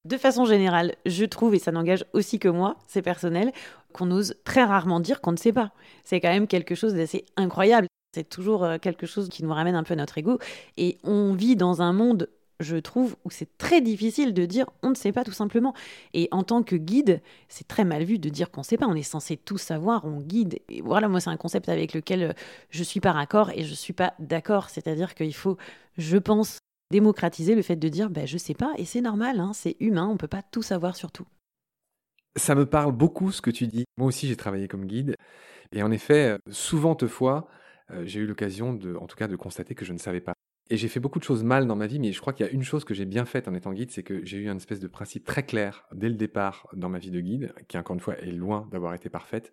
De 0.04 0.16
façon 0.16 0.44
générale, 0.44 0.96
je 1.06 1.24
trouve, 1.24 1.54
et 1.54 1.60
ça 1.60 1.70
n'engage 1.70 2.04
aussi 2.12 2.40
que 2.40 2.48
moi, 2.48 2.76
c'est 2.88 3.02
personnel, 3.02 3.52
qu'on 3.92 4.10
ose 4.10 4.34
très 4.42 4.64
rarement 4.64 4.98
dire 4.98 5.20
qu'on 5.20 5.30
ne 5.30 5.36
sait 5.36 5.52
pas. 5.52 5.70
C'est 6.02 6.20
quand 6.20 6.32
même 6.32 6.48
quelque 6.48 6.74
chose 6.74 6.94
d'assez 6.94 7.24
incroyable. 7.36 7.86
C'est 8.12 8.28
toujours 8.28 8.64
euh, 8.64 8.78
quelque 8.78 9.06
chose 9.06 9.28
qui 9.28 9.44
nous 9.44 9.52
ramène 9.52 9.76
un 9.76 9.84
peu 9.84 9.94
à 9.94 9.96
notre 9.96 10.18
ego. 10.18 10.38
Et 10.76 10.98
on 11.04 11.34
vit 11.34 11.54
dans 11.54 11.82
un 11.82 11.92
monde, 11.92 12.28
je 12.58 12.76
trouve, 12.76 13.16
où 13.24 13.30
c'est 13.30 13.56
très 13.58 13.80
difficile 13.80 14.34
de 14.34 14.44
dire 14.44 14.66
on 14.82 14.90
ne 14.90 14.96
sait 14.96 15.12
pas 15.12 15.22
tout 15.22 15.32
simplement. 15.32 15.72
Et 16.14 16.28
en 16.32 16.42
tant 16.42 16.64
que 16.64 16.74
guide, 16.74 17.22
c'est 17.48 17.68
très 17.68 17.84
mal 17.84 18.02
vu 18.02 18.18
de 18.18 18.28
dire 18.28 18.50
qu'on 18.50 18.62
ne 18.62 18.66
sait 18.66 18.76
pas. 18.76 18.86
On 18.86 18.96
est 18.96 19.02
censé 19.04 19.36
tout 19.36 19.56
savoir, 19.56 20.04
on 20.04 20.18
guide. 20.18 20.58
Et 20.68 20.82
voilà, 20.82 21.08
moi, 21.08 21.20
c'est 21.20 21.30
un 21.30 21.36
concept 21.36 21.68
avec 21.68 21.94
lequel 21.94 22.22
euh, 22.24 22.32
je 22.70 22.82
suis 22.82 23.00
pas 23.00 23.12
raccord 23.12 23.50
et 23.50 23.62
je 23.62 23.72
suis 23.72 23.92
pas 23.92 24.14
d'accord. 24.18 24.68
C'est-à-dire 24.68 25.14
qu'il 25.14 25.34
faut, 25.34 25.56
je 25.96 26.18
pense, 26.18 26.58
démocratiser 26.92 27.56
le 27.56 27.62
fait 27.62 27.76
de 27.76 27.88
dire 27.88 28.11
ben, 28.11 28.26
je 28.26 28.38
sais 28.38 28.54
pas 28.54 28.72
et 28.76 28.84
c'est 28.84 29.00
normal, 29.00 29.40
hein, 29.40 29.52
c'est 29.52 29.76
humain, 29.80 30.06
on 30.06 30.16
peut 30.16 30.28
pas 30.28 30.42
tout 30.42 30.62
savoir 30.62 30.94
sur 30.94 31.11
tout. 31.11 31.26
Ça 32.37 32.54
me 32.54 32.64
parle 32.64 32.92
beaucoup 32.92 33.32
ce 33.32 33.42
que 33.42 33.50
tu 33.50 33.66
dis. 33.66 33.84
Moi 33.96 34.06
aussi 34.06 34.28
j'ai 34.28 34.37
travaillé 34.37 34.68
comme 34.68 34.87
guide 34.87 35.16
et 35.72 35.82
en 35.82 35.90
effet, 35.90 36.38
souvent 36.50 36.96
fois, 37.08 37.49
euh, 37.90 38.04
j'ai 38.04 38.20
eu 38.20 38.26
l'occasion 38.26 38.75
de, 38.75 38.94
en 38.96 39.06
tout 39.06 39.16
cas, 39.16 39.26
de 39.26 39.37
constater 39.37 39.75
que 39.75 39.84
je 39.84 39.92
ne 39.92 39.99
savais 39.99 40.20
pas. 40.20 40.34
Et 40.70 40.76
j'ai 40.76 40.88
fait 40.88 41.00
beaucoup 41.00 41.18
de 41.18 41.25
choses 41.25 41.42
mal 41.42 41.66
dans 41.66 41.76
ma 41.76 41.87
vie, 41.87 41.99
mais 41.99 42.12
je 42.12 42.20
crois 42.20 42.32
qu'il 42.32 42.46
y 42.46 42.49
a 42.49 42.52
une 42.52 42.62
chose 42.62 42.84
que 42.84 42.94
j'ai 42.94 43.04
bien 43.04 43.25
faite 43.25 43.49
en 43.49 43.54
étant 43.54 43.72
guide, 43.72 43.90
c'est 43.90 44.02
que 44.02 44.25
j'ai 44.25 44.38
eu 44.38 44.49
un 44.49 44.56
espèce 44.56 44.80
de 44.80 44.87
principe 44.87 45.25
très 45.25 45.44
clair 45.44 45.87
dès 45.92 46.08
le 46.08 46.14
départ 46.14 46.68
dans 46.72 46.88
ma 46.88 46.99
vie 46.99 47.11
de 47.11 47.20
guide, 47.20 47.52
qui 47.68 47.76
encore 47.76 47.94
une 47.94 48.00
fois 48.00 48.18
est 48.18 48.32
loin 48.32 48.68
d'avoir 48.70 48.94
été 48.94 49.08
parfaite. 49.08 49.52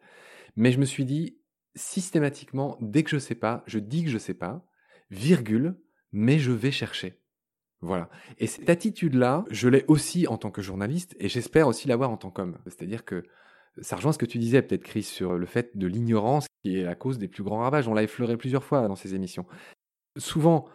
Mais 0.56 0.72
je 0.72 0.80
me 0.80 0.86
suis 0.86 1.06
dit 1.06 1.40
systématiquement, 1.76 2.78
dès 2.82 3.04
que 3.04 3.10
je 3.10 3.18
sais 3.18 3.36
pas, 3.36 3.64
je 3.66 3.80
dis 3.80 4.04
que 4.04 4.10
je 4.10 4.18
sais 4.18 4.34
pas, 4.34 4.66
virgule, 5.10 5.76
mais 6.12 6.40
je 6.40 6.52
vais 6.52 6.72
chercher. 6.72 7.20
Voilà. 7.82 8.10
Et 8.38 8.48
cette 8.48 8.70
attitude-là, 8.70 9.46
je 9.50 9.70
l'ai 9.70 9.86
aussi 9.88 10.28
en 10.28 10.38
tant 10.38 10.52
que 10.52 10.62
journaliste 10.62 11.16
et 11.20 11.30
j'espère 11.30 11.68
aussi 11.68 11.88
l'avoir 11.88 12.10
en 12.10 12.18
tant 12.18 12.30
qu'homme. 12.30 12.58
C'est-à-dire 12.66 13.06
que 13.06 13.24
ça 13.82 13.96
rejoint 13.96 14.12
ce 14.12 14.18
que 14.18 14.26
tu 14.26 14.38
disais 14.38 14.62
peut-être, 14.62 14.84
Chris, 14.84 15.04
sur 15.04 15.38
le 15.38 15.46
fait 15.46 15.78
de 15.78 15.88
l'ignorance 15.88 16.48
qui 16.64 16.78
est 16.78 16.84
la 16.84 16.96
cause 16.96 17.18
des 17.18 17.28
plus 17.28 17.44
grands 17.44 17.60
ravages. 17.60 17.88
On 17.88 17.94
l'a 17.94 18.04
effleuré 18.04 18.36
plusieurs 18.36 18.64
fois 18.64 18.88
dans 18.88 18.96
ces 18.96 19.16
émissions. 19.16 19.46
Souvent, 20.18 20.66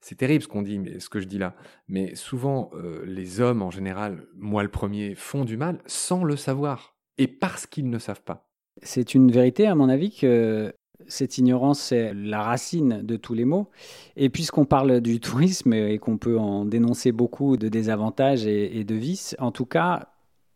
c'est 0.00 0.16
terrible 0.16 0.42
ce 0.42 0.48
qu'on 0.48 0.62
dit, 0.62 0.78
mais 0.78 1.00
ce 1.00 1.08
que 1.08 1.20
je 1.20 1.26
dis 1.26 1.38
là, 1.38 1.54
mais 1.88 2.14
souvent, 2.14 2.70
euh, 2.74 3.04
les 3.06 3.40
hommes 3.40 3.62
en 3.62 3.70
général, 3.70 4.26
moi 4.34 4.62
le 4.62 4.70
premier, 4.70 5.14
font 5.14 5.44
du 5.44 5.56
mal 5.56 5.80
sans 5.86 6.24
le 6.24 6.36
savoir 6.36 6.96
et 7.18 7.26
parce 7.26 7.66
qu'ils 7.66 7.88
ne 7.88 7.98
savent 7.98 8.22
pas. 8.22 8.48
C'est 8.82 9.14
une 9.14 9.30
vérité, 9.30 9.66
à 9.66 9.74
mon 9.74 9.88
avis, 9.88 10.10
que 10.10 10.72
cette 11.08 11.38
ignorance, 11.38 11.80
c'est 11.80 12.12
la 12.14 12.42
racine 12.42 13.02
de 13.02 13.16
tous 13.16 13.34
les 13.34 13.44
maux. 13.44 13.68
Et 14.16 14.28
puisqu'on 14.28 14.64
parle 14.64 15.00
du 15.00 15.20
tourisme 15.20 15.72
et 15.72 15.98
qu'on 15.98 16.18
peut 16.18 16.38
en 16.38 16.64
dénoncer 16.64 17.12
beaucoup 17.12 17.56
de 17.56 17.68
désavantages 17.68 18.46
et, 18.46 18.84
de 18.84 18.94
vices, 18.94 19.36
en 19.38 19.52
tout 19.52 19.66
cas, 19.66 20.08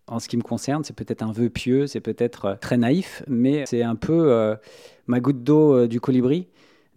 en 0.07 0.19
ce 0.19 0.29
qui 0.29 0.37
me 0.37 0.43
concerne, 0.43 0.85
c'est 0.85 0.95
peut-être 0.95 1.23
un 1.23 1.33
vœu 1.33 1.49
pieux, 1.49 1.87
c'est 1.87 2.01
peut-être 2.01 2.45
euh, 2.45 2.55
très 2.57 2.77
naïf, 2.77 3.23
mais 3.27 3.65
c'est 3.67 3.83
un 3.83 3.97
peu 3.97 4.33
euh, 4.33 4.55
ma 5.07 5.19
goutte 5.19 5.43
d'eau 5.43 5.75
euh, 5.75 5.89
du 5.89 5.99
colibri 5.99 6.47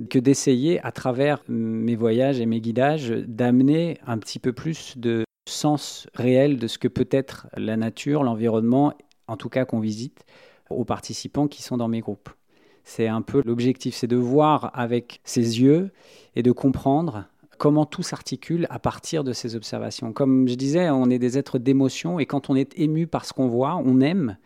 que 0.10 0.20
d'essayer, 0.20 0.80
à 0.86 0.92
travers 0.92 1.42
mes 1.48 1.96
voyages 1.96 2.40
et 2.40 2.46
mes 2.46 2.60
guidages, 2.60 3.10
d'amener 3.10 3.98
un 4.06 4.18
petit 4.18 4.40
peu 4.40 4.54
plus 4.54 4.98
de 4.98 5.24
sens 5.48 6.08
réel 6.14 6.58
de 6.58 6.68
ce 6.68 6.78
que 6.78 6.88
peut 6.88 7.08
être 7.10 7.48
la 7.56 7.78
nature, 7.78 8.24
l'environnement, 8.24 8.94
en 9.28 9.38
tout 9.38 9.50
cas 9.50 9.66
qu'on 9.66 9.80
visite, 9.80 10.26
aux 10.70 10.86
participants 10.86 11.48
qui 11.48 11.64
sont 11.64 11.78
dans 11.78 11.88
mes 11.88 12.02
groupes. 12.02 12.30
C'est 12.90 13.10
un 13.10 13.22
peu 13.22 13.44
l'objectif, 13.46 13.96
c'est 13.96 14.08
de 14.08 14.16
voir 14.16 14.72
avec 14.74 15.20
ses 15.26 15.60
yeux 15.60 15.92
et 16.38 16.42
de 16.42 16.54
comprendre 16.54 17.26
comment 17.58 17.86
tout 17.86 18.02
s'articule 18.02 18.66
à 18.70 18.80
partir 18.80 19.26
de 19.26 19.34
ces 19.34 19.58
observations. 19.58 20.14
Comme 20.14 20.48
je 20.48 20.56
disais, 20.56 20.90
on 20.90 21.10
est 21.10 21.20
des 21.20 21.38
êtres 21.38 21.60
d'émotion 21.60 22.18
et 22.18 22.26
quand 22.26 22.50
on 22.50 22.56
est 22.56 22.80
ému 22.80 23.06
par 23.06 23.26
ce 23.26 23.34
qu'on 23.34 23.50
voit, 23.50 23.76
on 23.76 24.00
aime. 24.00 24.38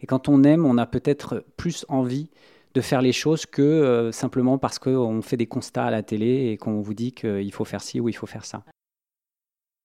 Et 0.00 0.06
quand 0.06 0.30
on 0.30 0.44
aime, 0.44 0.64
on 0.64 0.78
a 0.78 0.86
peut-être 0.86 1.44
plus 1.58 1.84
envie 1.90 2.30
de 2.72 2.80
faire 2.80 3.02
les 3.02 3.12
choses 3.12 3.44
que 3.44 3.60
euh, 3.60 4.12
simplement 4.12 4.56
parce 4.56 4.78
qu'on 4.78 5.20
fait 5.20 5.36
des 5.36 5.46
constats 5.46 5.84
à 5.84 5.90
la 5.90 6.02
télé 6.02 6.52
et 6.52 6.56
qu'on 6.56 6.80
vous 6.80 6.94
dit 6.94 7.12
qu'il 7.12 7.52
faut 7.52 7.66
faire 7.66 7.82
ci 7.82 8.00
ou 8.00 8.08
il 8.08 8.16
faut 8.16 8.26
faire 8.26 8.46
ça. 8.46 8.64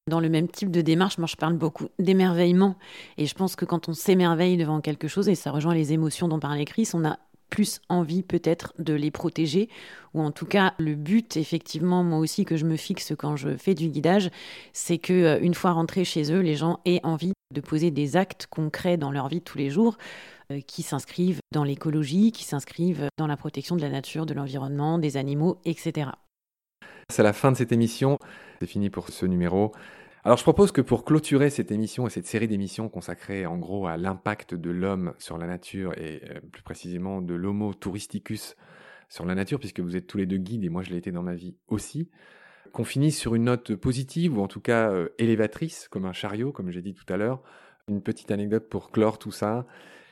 Dans 0.10 0.22
le 0.22 0.30
même 0.30 0.48
type 0.48 0.72
de 0.72 0.80
démarche, 0.80 1.18
moi 1.18 1.28
je 1.28 1.36
parle 1.36 1.56
beaucoup 1.56 1.88
d'émerveillement. 2.00 2.78
Et 3.18 3.26
je 3.26 3.36
pense 3.36 3.58
que 3.58 3.66
quand 3.66 3.90
on 3.90 3.94
s'émerveille 3.94 4.56
devant 4.56 4.80
quelque 4.80 5.10
chose, 5.10 5.28
et 5.28 5.36
ça 5.36 5.52
rejoint 5.52 5.74
les 5.74 5.92
émotions 5.92 6.30
dont 6.30 6.40
parlait 6.40 6.64
Chris, 6.64 6.90
on 6.94 7.04
a 7.04 7.20
plus 7.50 7.80
envie 7.90 8.24
peut-être 8.24 8.74
de 8.80 8.94
les 8.94 9.12
protéger, 9.12 9.70
ou 10.14 10.22
en 10.22 10.32
tout 10.32 10.46
cas 10.46 10.74
le 10.78 10.96
but 10.96 11.38
effectivement 11.38 12.04
moi 12.04 12.20
aussi 12.20 12.46
que 12.46 12.58
je 12.58 12.66
me 12.66 12.76
fixe 12.76 13.14
quand 13.18 13.36
je 13.36 13.58
fais 13.58 13.74
du 13.74 13.90
guidage, 13.90 14.30
c'est 14.74 14.98
que 14.98 15.14
euh, 15.14 15.40
une 15.42 15.54
fois 15.54 15.72
rentrés 15.72 16.06
chez 16.06 16.32
eux, 16.32 16.40
les 16.40 16.56
gens 16.56 16.80
aient 16.86 17.02
envie 17.04 17.34
de 17.54 17.62
poser 17.62 17.92
des 17.92 18.18
actes 18.18 18.48
concrets 18.50 18.98
dans 18.98 19.12
leur 19.12 19.28
vie 19.28 19.40
de 19.40 19.44
tous 19.44 19.58
les 19.58 19.70
jours 19.70 19.98
euh, 20.52 20.62
qui 20.62 20.84
s'inscrivent 20.84 21.40
dans 21.54 21.64
l'écologie, 21.64 22.32
qui 22.32 22.44
s'inscrivent 22.44 23.08
dans 23.18 23.28
la 23.28 23.38
protection 23.38 23.76
de 23.76 23.82
la 23.82 23.90
nature, 23.90 24.26
de 24.26 24.34
l'environnement, 24.34 24.98
des 24.98 25.18
animaux, 25.18 25.60
etc. 25.66 26.10
C'est 27.10 27.24
la 27.24 27.34
fin 27.34 27.52
de 27.52 27.58
cette 27.58 27.72
émission, 27.72 28.18
c'est 28.60 28.68
fini 28.68 28.90
pour 28.90 29.10
ce 29.10 29.26
numéro. 29.26 29.72
Alors 30.26 30.40
je 30.40 30.44
propose 30.44 30.72
que 30.72 30.82
pour 30.82 31.06
clôturer 31.06 31.52
cette 31.52 31.72
émission 31.72 32.08
et 32.08 32.10
cette 32.10 32.26
série 32.26 32.48
d'émissions 32.48 32.90
consacrées 32.90 33.46
en 33.46 33.60
gros 33.60 33.86
à 33.86 33.96
l'impact 33.96 34.56
de 34.56 34.72
l'homme 34.72 35.14
sur 35.20 35.38
la 35.38 35.46
nature 35.46 35.94
et 36.00 36.24
euh, 36.32 36.40
plus 36.52 36.64
précisément 36.64 37.22
de 37.22 37.36
l'homo 37.36 37.76
touristicus 37.76 38.56
sur 39.08 39.24
la 39.28 39.36
nature, 39.36 39.60
puisque 39.60 39.82
vous 39.82 39.96
êtes 39.96 40.08
tous 40.08 40.18
les 40.18 40.26
deux 40.26 40.40
guides 40.40 40.64
et 40.64 40.70
moi 40.70 40.82
je 40.82 40.90
l'ai 40.90 40.98
été 40.98 41.12
dans 41.12 41.22
ma 41.22 41.36
vie 41.36 41.56
aussi, 41.68 42.10
qu'on 42.72 42.84
finisse 42.84 43.20
sur 43.20 43.36
une 43.36 43.44
note 43.44 43.76
positive 43.76 44.40
ou 44.40 44.42
en 44.42 44.48
tout 44.48 44.62
cas 44.62 44.90
euh, 44.90 45.10
élévatrice, 45.20 45.88
comme 45.90 46.06
un 46.06 46.14
chariot, 46.14 46.52
comme 46.52 46.72
j'ai 46.72 46.82
dit 46.82 46.96
tout 46.96 47.06
à 47.14 47.18
l'heure, 47.18 47.44
Une 47.88 48.02
petite 48.02 48.32
anecdote 48.32 48.68
pour 48.68 48.90
clore 48.90 49.20
tout 49.20 49.32
ça. 49.32 49.68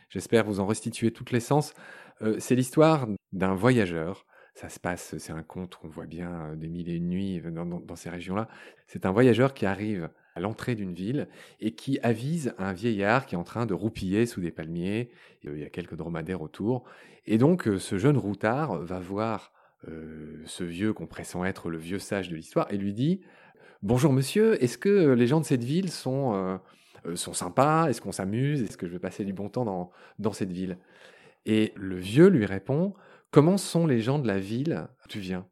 J'espère 0.09 0.45
vous 0.45 0.59
en 0.59 0.67
restituer 0.67 1.09
toutes 1.09 1.31
les 1.31 1.39
sens. 1.39 1.73
Euh, 2.21 2.35
c'est 2.37 2.53
l'histoire 2.53 3.07
d'un 3.31 3.55
voyageur. 3.55 4.27
Ça 4.53 4.69
se 4.69 4.79
passe, 4.79 5.17
c'est 5.17 5.33
un 5.33 5.41
conte 5.41 5.75
qu'on 5.75 5.87
voit 5.87 6.05
bien 6.05 6.29
euh, 6.29 6.55
des 6.55 6.69
mille 6.69 6.89
et 6.89 6.95
une 6.95 7.09
nuits 7.09 7.41
dans, 7.41 7.95
ces 7.95 8.09
régions-là. 8.09 8.47
C'est 8.85 9.05
un 9.05 9.11
voyageur 9.11 9.53
qui 9.53 9.65
arrive 9.65 10.09
à 10.35 10.39
l'entrée 10.39 10.75
d'une 10.75 10.93
ville 10.93 11.27
et 11.59 11.71
qui 11.71 11.99
avise 12.01 12.53
un 12.59 12.71
vieillard 12.71 13.25
qui 13.25 13.33
est 13.35 13.37
en 13.37 13.43
train 13.43 13.65
de 13.65 13.73
roupiller 13.73 14.25
sous 14.25 14.41
des 14.41 14.51
palmiers. 14.51 15.09
Il 15.43 15.57
y 15.57 15.63
a 15.63 15.69
quelques 15.69 15.95
dromadaires 15.95 16.41
autour. 16.41 16.83
Et 17.25 17.37
donc, 17.37 17.67
ce 17.77 17.97
jeune 17.97 18.17
routard 18.17 18.77
va 18.79 18.99
voir 18.99 19.53
ce 20.45 20.63
vieux 20.63 20.93
qu'on 20.93 21.07
pressent 21.07 21.35
être 21.45 21.69
le 21.69 21.77
vieux 21.77 21.99
sage 21.99 22.29
de 22.29 22.35
l'histoire 22.35 22.71
et 22.71 22.77
lui 22.77 22.93
dit 22.93 23.21
Bonjour 23.83 24.13
monsieur, 24.13 24.61
est-ce 24.63 24.77
que 24.77 25.11
les 25.11 25.27
gens 25.27 25.39
de 25.39 25.45
cette 25.45 25.63
ville 25.63 25.91
sont, 25.91 26.59
sont 27.13 27.33
sympas? 27.33 27.89
Est-ce 27.89 28.01
qu'on 28.01 28.11
s'amuse? 28.11 28.63
Est-ce 28.63 28.77
que 28.77 28.87
je 28.87 28.93
vais 28.93 28.99
passer 28.99 29.25
du 29.25 29.33
bon 29.33 29.49
temps 29.49 29.65
dans, 29.65 29.91
dans 30.17 30.33
cette 30.33 30.51
ville? 30.51 30.77
Et 31.45 31.73
le 31.75 31.97
vieux 31.97 32.27
lui 32.27 32.45
répond 32.45 32.93
Comment 33.33 33.57
sont 33.57 33.87
les 33.87 33.99
gens 33.99 34.19
de 34.19 34.27
la 34.27 34.37
ville? 34.37 34.87
Tu 35.09 35.19
viens 35.19 35.47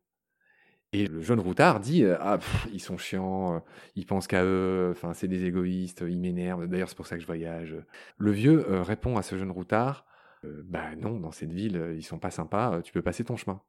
et 0.94 1.08
le 1.08 1.22
jeune 1.22 1.40
routard 1.40 1.80
dit 1.80 2.04
ah 2.06 2.38
ils 2.74 2.82
sont 2.82 2.98
chiants, 2.98 3.64
ils 3.96 4.06
pensent 4.06 4.28
qu'à 4.28 4.44
eux, 4.44 4.90
enfin 4.92 5.14
c'est 5.14 5.30
des 5.30 5.46
égoïstes, 5.46 6.04
ils 6.06 6.20
m'énervent. 6.20 6.68
D'ailleurs 6.68 6.90
c'est 6.90 6.98
pour 6.98 7.08
ça 7.08 7.16
que 7.16 7.22
je 7.22 7.26
voyage. 7.28 7.78
Le 8.18 8.32
vieux 8.32 8.66
répond 8.82 9.18
à 9.18 9.22
ce 9.22 9.38
jeune 9.38 9.52
routard 9.52 10.06
bah 10.44 10.96
non 10.98 11.18
dans 11.18 11.32
cette 11.32 11.54
ville 11.54 11.94
ils 11.96 12.04
sont 12.04 12.20
pas 12.20 12.30
sympas, 12.30 12.82
tu 12.82 12.92
peux 12.92 13.02
passer 13.02 13.24
ton 13.24 13.38
chemin. 13.38 13.62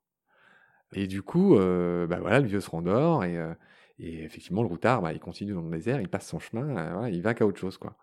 Et 0.95 1.07
du 1.07 1.23
coup, 1.23 1.57
euh, 1.57 2.07
bah 2.07 2.19
le 2.19 2.47
vieux 2.47 2.61
se 2.61 2.71
rendort 2.71 3.25
et, 3.25 3.39
euh, 3.39 3.55
effectivement, 3.99 4.63
le 4.63 4.69
routard, 4.69 5.03
bah, 5.03 5.13
il 5.13 5.21
continue 5.21 5.55
dans 5.55 5.63
le 5.63 5.71
désert, 5.71 6.01
il 6.01 6.09
passe 6.09 6.27
son 6.27 6.39
chemin, 6.39 7.05
euh, 7.05 7.11
il 7.11 7.23
va 7.23 7.35
qu'à 7.35 7.47
autre 7.47 7.59
chose. 7.59 7.79
Quoi. 7.79 7.97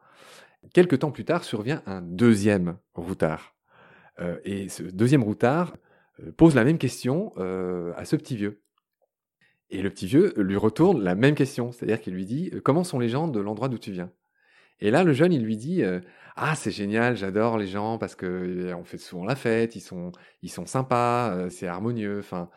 Quelques 0.73 0.99
temps 0.99 1.11
plus 1.11 1.25
tard 1.25 1.43
survient 1.43 1.83
un 1.85 2.01
deuxième 2.01 2.77
routard. 2.95 3.55
et 4.43 4.69
ce 4.69 4.83
deuxième 4.83 5.23
routard 5.23 5.73
pose 6.37 6.55
la 6.55 6.63
même 6.63 6.77
question 6.77 7.33
à 7.37 8.05
ce 8.05 8.15
petit 8.15 8.35
vieux. 8.35 8.61
Et 9.71 9.81
le 9.81 9.89
petit 9.89 10.07
vieux 10.07 10.33
lui 10.37 10.57
retourne 10.57 11.03
la 11.03 11.13
même 11.15 11.35
question, 11.35 11.71
c'est-à-dire 11.71 12.01
qu'il 12.01 12.13
lui 12.13 12.25
dit 12.25 12.51
Comment 12.63 12.83
sont 12.83 12.99
les 12.99 13.09
gens 13.09 13.27
de 13.27 13.39
l'endroit 13.39 13.69
d'où 13.69 13.77
tu 13.77 13.91
viens? 13.91 14.11
Et 14.79 14.91
là, 14.91 15.03
le 15.03 15.13
jeune, 15.13 15.31
il 15.33 15.43
lui 15.43 15.57
dit 15.57 15.83
Ah, 16.35 16.55
c'est 16.55 16.71
génial, 16.71 17.15
j'adore 17.17 17.57
les 17.57 17.67
gens 17.67 17.97
parce 17.97 18.15
que 18.15 18.73
on 18.73 18.83
fait 18.83 18.97
souvent 18.97 19.25
la 19.25 19.35
fête, 19.35 19.75
ils 19.75 19.81
sont, 19.81 20.11
ils 20.41 20.51
sont 20.51 20.65
sympas, 20.65 21.49
c'est 21.49 21.67
harmonieux. 21.67 22.19
Enfin, 22.19 22.49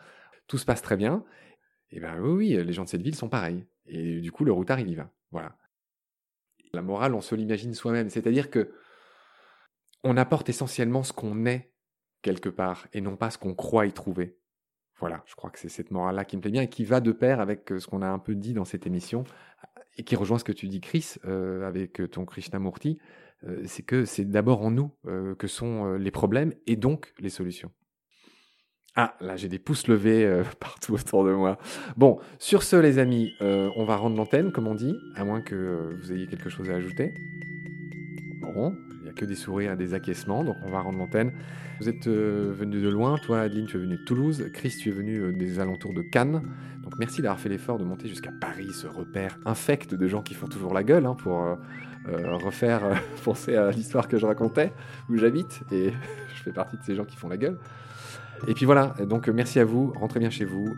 tout 0.47 0.57
se 0.57 0.65
passe 0.65 0.81
très 0.81 0.97
bien, 0.97 1.23
et 1.93 2.01
oui, 2.19 2.55
oui, 2.55 2.63
les 2.63 2.73
gens 2.73 2.83
de 2.83 2.89
cette 2.89 3.03
ville 3.03 3.15
sont 3.15 3.29
pareils. 3.29 3.65
Et 3.85 4.19
du 4.19 4.31
coup, 4.31 4.45
le 4.45 4.51
routard, 4.51 4.79
il 4.79 4.89
y 4.89 4.95
va. 4.95 5.11
Voilà. 5.31 5.55
La 6.73 6.81
morale, 6.81 7.13
on 7.13 7.21
se 7.21 7.35
l'imagine 7.35 7.75
soi-même. 7.75 8.09
C'est-à-dire 8.09 8.49
que 8.49 8.73
on 10.03 10.17
apporte 10.17 10.49
essentiellement 10.49 11.03
ce 11.03 11.13
qu'on 11.13 11.45
est 11.45 11.71
quelque 12.23 12.49
part 12.49 12.87
et 12.93 13.01
non 13.01 13.15
pas 13.15 13.29
ce 13.29 13.37
qu'on 13.37 13.53
croit 13.53 13.85
y 13.85 13.93
trouver. 13.93 14.39
Voilà, 14.99 15.23
je 15.27 15.35
crois 15.35 15.51
que 15.51 15.59
c'est 15.59 15.69
cette 15.69 15.91
morale-là 15.91 16.25
qui 16.25 16.37
me 16.37 16.41
plaît 16.41 16.51
bien 16.51 16.63
et 16.63 16.69
qui 16.69 16.85
va 16.85 16.99
de 16.99 17.11
pair 17.11 17.39
avec 17.39 17.71
euh, 17.71 17.79
ce 17.79 17.85
qu'on 17.85 18.01
a 18.01 18.07
un 18.07 18.19
peu 18.19 18.33
dit 18.33 18.53
dans 18.53 18.65
cette 18.65 18.87
émission 18.87 19.23
et 19.97 20.03
qui 20.03 20.15
rejoint 20.15 20.39
ce 20.39 20.43
que 20.43 20.51
tu 20.51 20.67
dis, 20.67 20.81
Chris, 20.81 21.15
euh, 21.25 21.67
avec 21.67 22.01
euh, 22.01 22.07
ton 22.07 22.25
Krishnamurti. 22.25 22.97
c'est 23.65 23.83
que 23.83 24.05
c'est 24.05 24.25
d'abord 24.25 24.61
en 24.63 24.71
nous 24.71 24.89
que 25.37 25.47
sont 25.47 25.93
les 25.95 26.11
problèmes 26.11 26.53
et 26.65 26.77
donc 26.77 27.13
les 27.19 27.29
solutions. 27.29 27.71
Ah, 28.95 29.15
là 29.21 29.35
j'ai 29.35 29.47
des 29.47 29.57
pouces 29.57 29.87
levés 29.87 30.23
euh, 30.23 30.43
partout 30.59 30.93
autour 30.93 31.25
de 31.25 31.31
moi. 31.31 31.57
Bon, 31.97 32.19
sur 32.39 32.63
ce 32.63 32.75
les 32.75 32.99
amis, 32.99 33.33
euh, 33.41 33.69
on 33.75 33.85
va 33.85 33.95
rendre 33.95 34.15
l'antenne, 34.15 34.51
comme 34.51 34.67
on 34.67 34.75
dit, 34.75 34.95
à 35.15 35.23
moins 35.23 35.41
que 35.41 35.55
euh, 35.55 35.97
vous 35.99 36.11
ayez 36.11 36.27
quelque 36.27 36.49
chose 36.49 36.69
à 36.69 36.75
ajouter. 36.75 37.13
Bon, 38.41 38.75
que 39.15 39.25
des 39.25 39.35
sourires 39.35 39.73
et 39.73 39.75
des 39.75 39.93
acquiescements, 39.93 40.43
donc 40.43 40.57
on 40.63 40.69
va 40.69 40.81
rendre 40.81 40.97
l'antenne. 40.97 41.31
Vous 41.79 41.89
êtes 41.89 42.07
venu 42.07 42.81
de 42.81 42.89
loin, 42.89 43.17
toi 43.17 43.41
Adeline 43.41 43.65
tu 43.65 43.77
es 43.77 43.79
venu 43.79 43.97
de 43.97 44.03
Toulouse, 44.03 44.49
Chris 44.53 44.75
tu 44.79 44.89
es 44.89 44.91
venu 44.91 45.33
des 45.33 45.59
alentours 45.59 45.93
de 45.93 46.01
Cannes. 46.01 46.41
Donc 46.81 46.97
merci 46.99 47.21
d'avoir 47.21 47.39
fait 47.39 47.49
l'effort 47.49 47.77
de 47.77 47.83
monter 47.83 48.07
jusqu'à 48.07 48.31
Paris, 48.31 48.69
ce 48.73 48.87
repère 48.87 49.39
infect 49.45 49.93
de 49.93 50.07
gens 50.07 50.21
qui 50.21 50.33
font 50.33 50.47
toujours 50.47 50.73
la 50.73 50.83
gueule, 50.83 51.05
hein, 51.05 51.15
pour 51.15 51.57
refaire 52.05 52.81
penser 53.23 53.55
à 53.55 53.71
l'histoire 53.71 54.07
que 54.07 54.17
je 54.17 54.25
racontais, 54.25 54.71
où 55.09 55.17
j'habite, 55.17 55.61
et 55.71 55.91
je 56.35 56.43
fais 56.43 56.51
partie 56.51 56.77
de 56.77 56.83
ces 56.83 56.95
gens 56.95 57.05
qui 57.05 57.17
font 57.17 57.29
la 57.29 57.37
gueule. 57.37 57.57
Et 58.47 58.53
puis 58.53 58.65
voilà, 58.65 58.93
donc 59.07 59.27
merci 59.29 59.59
à 59.59 59.65
vous, 59.65 59.93
rentrez 59.95 60.19
bien 60.19 60.29
chez 60.29 60.45
vous. 60.45 60.75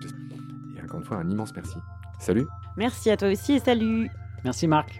Et 0.77 0.81
encore 0.81 0.99
une 0.99 1.05
fois, 1.05 1.17
un 1.17 1.29
immense 1.29 1.55
merci. 1.55 1.77
Salut. 2.19 2.47
Merci 2.77 3.09
à 3.09 3.17
toi 3.17 3.29
aussi 3.31 3.53
et 3.53 3.59
salut. 3.59 4.09
Merci 4.43 4.67
Marc. 4.67 4.99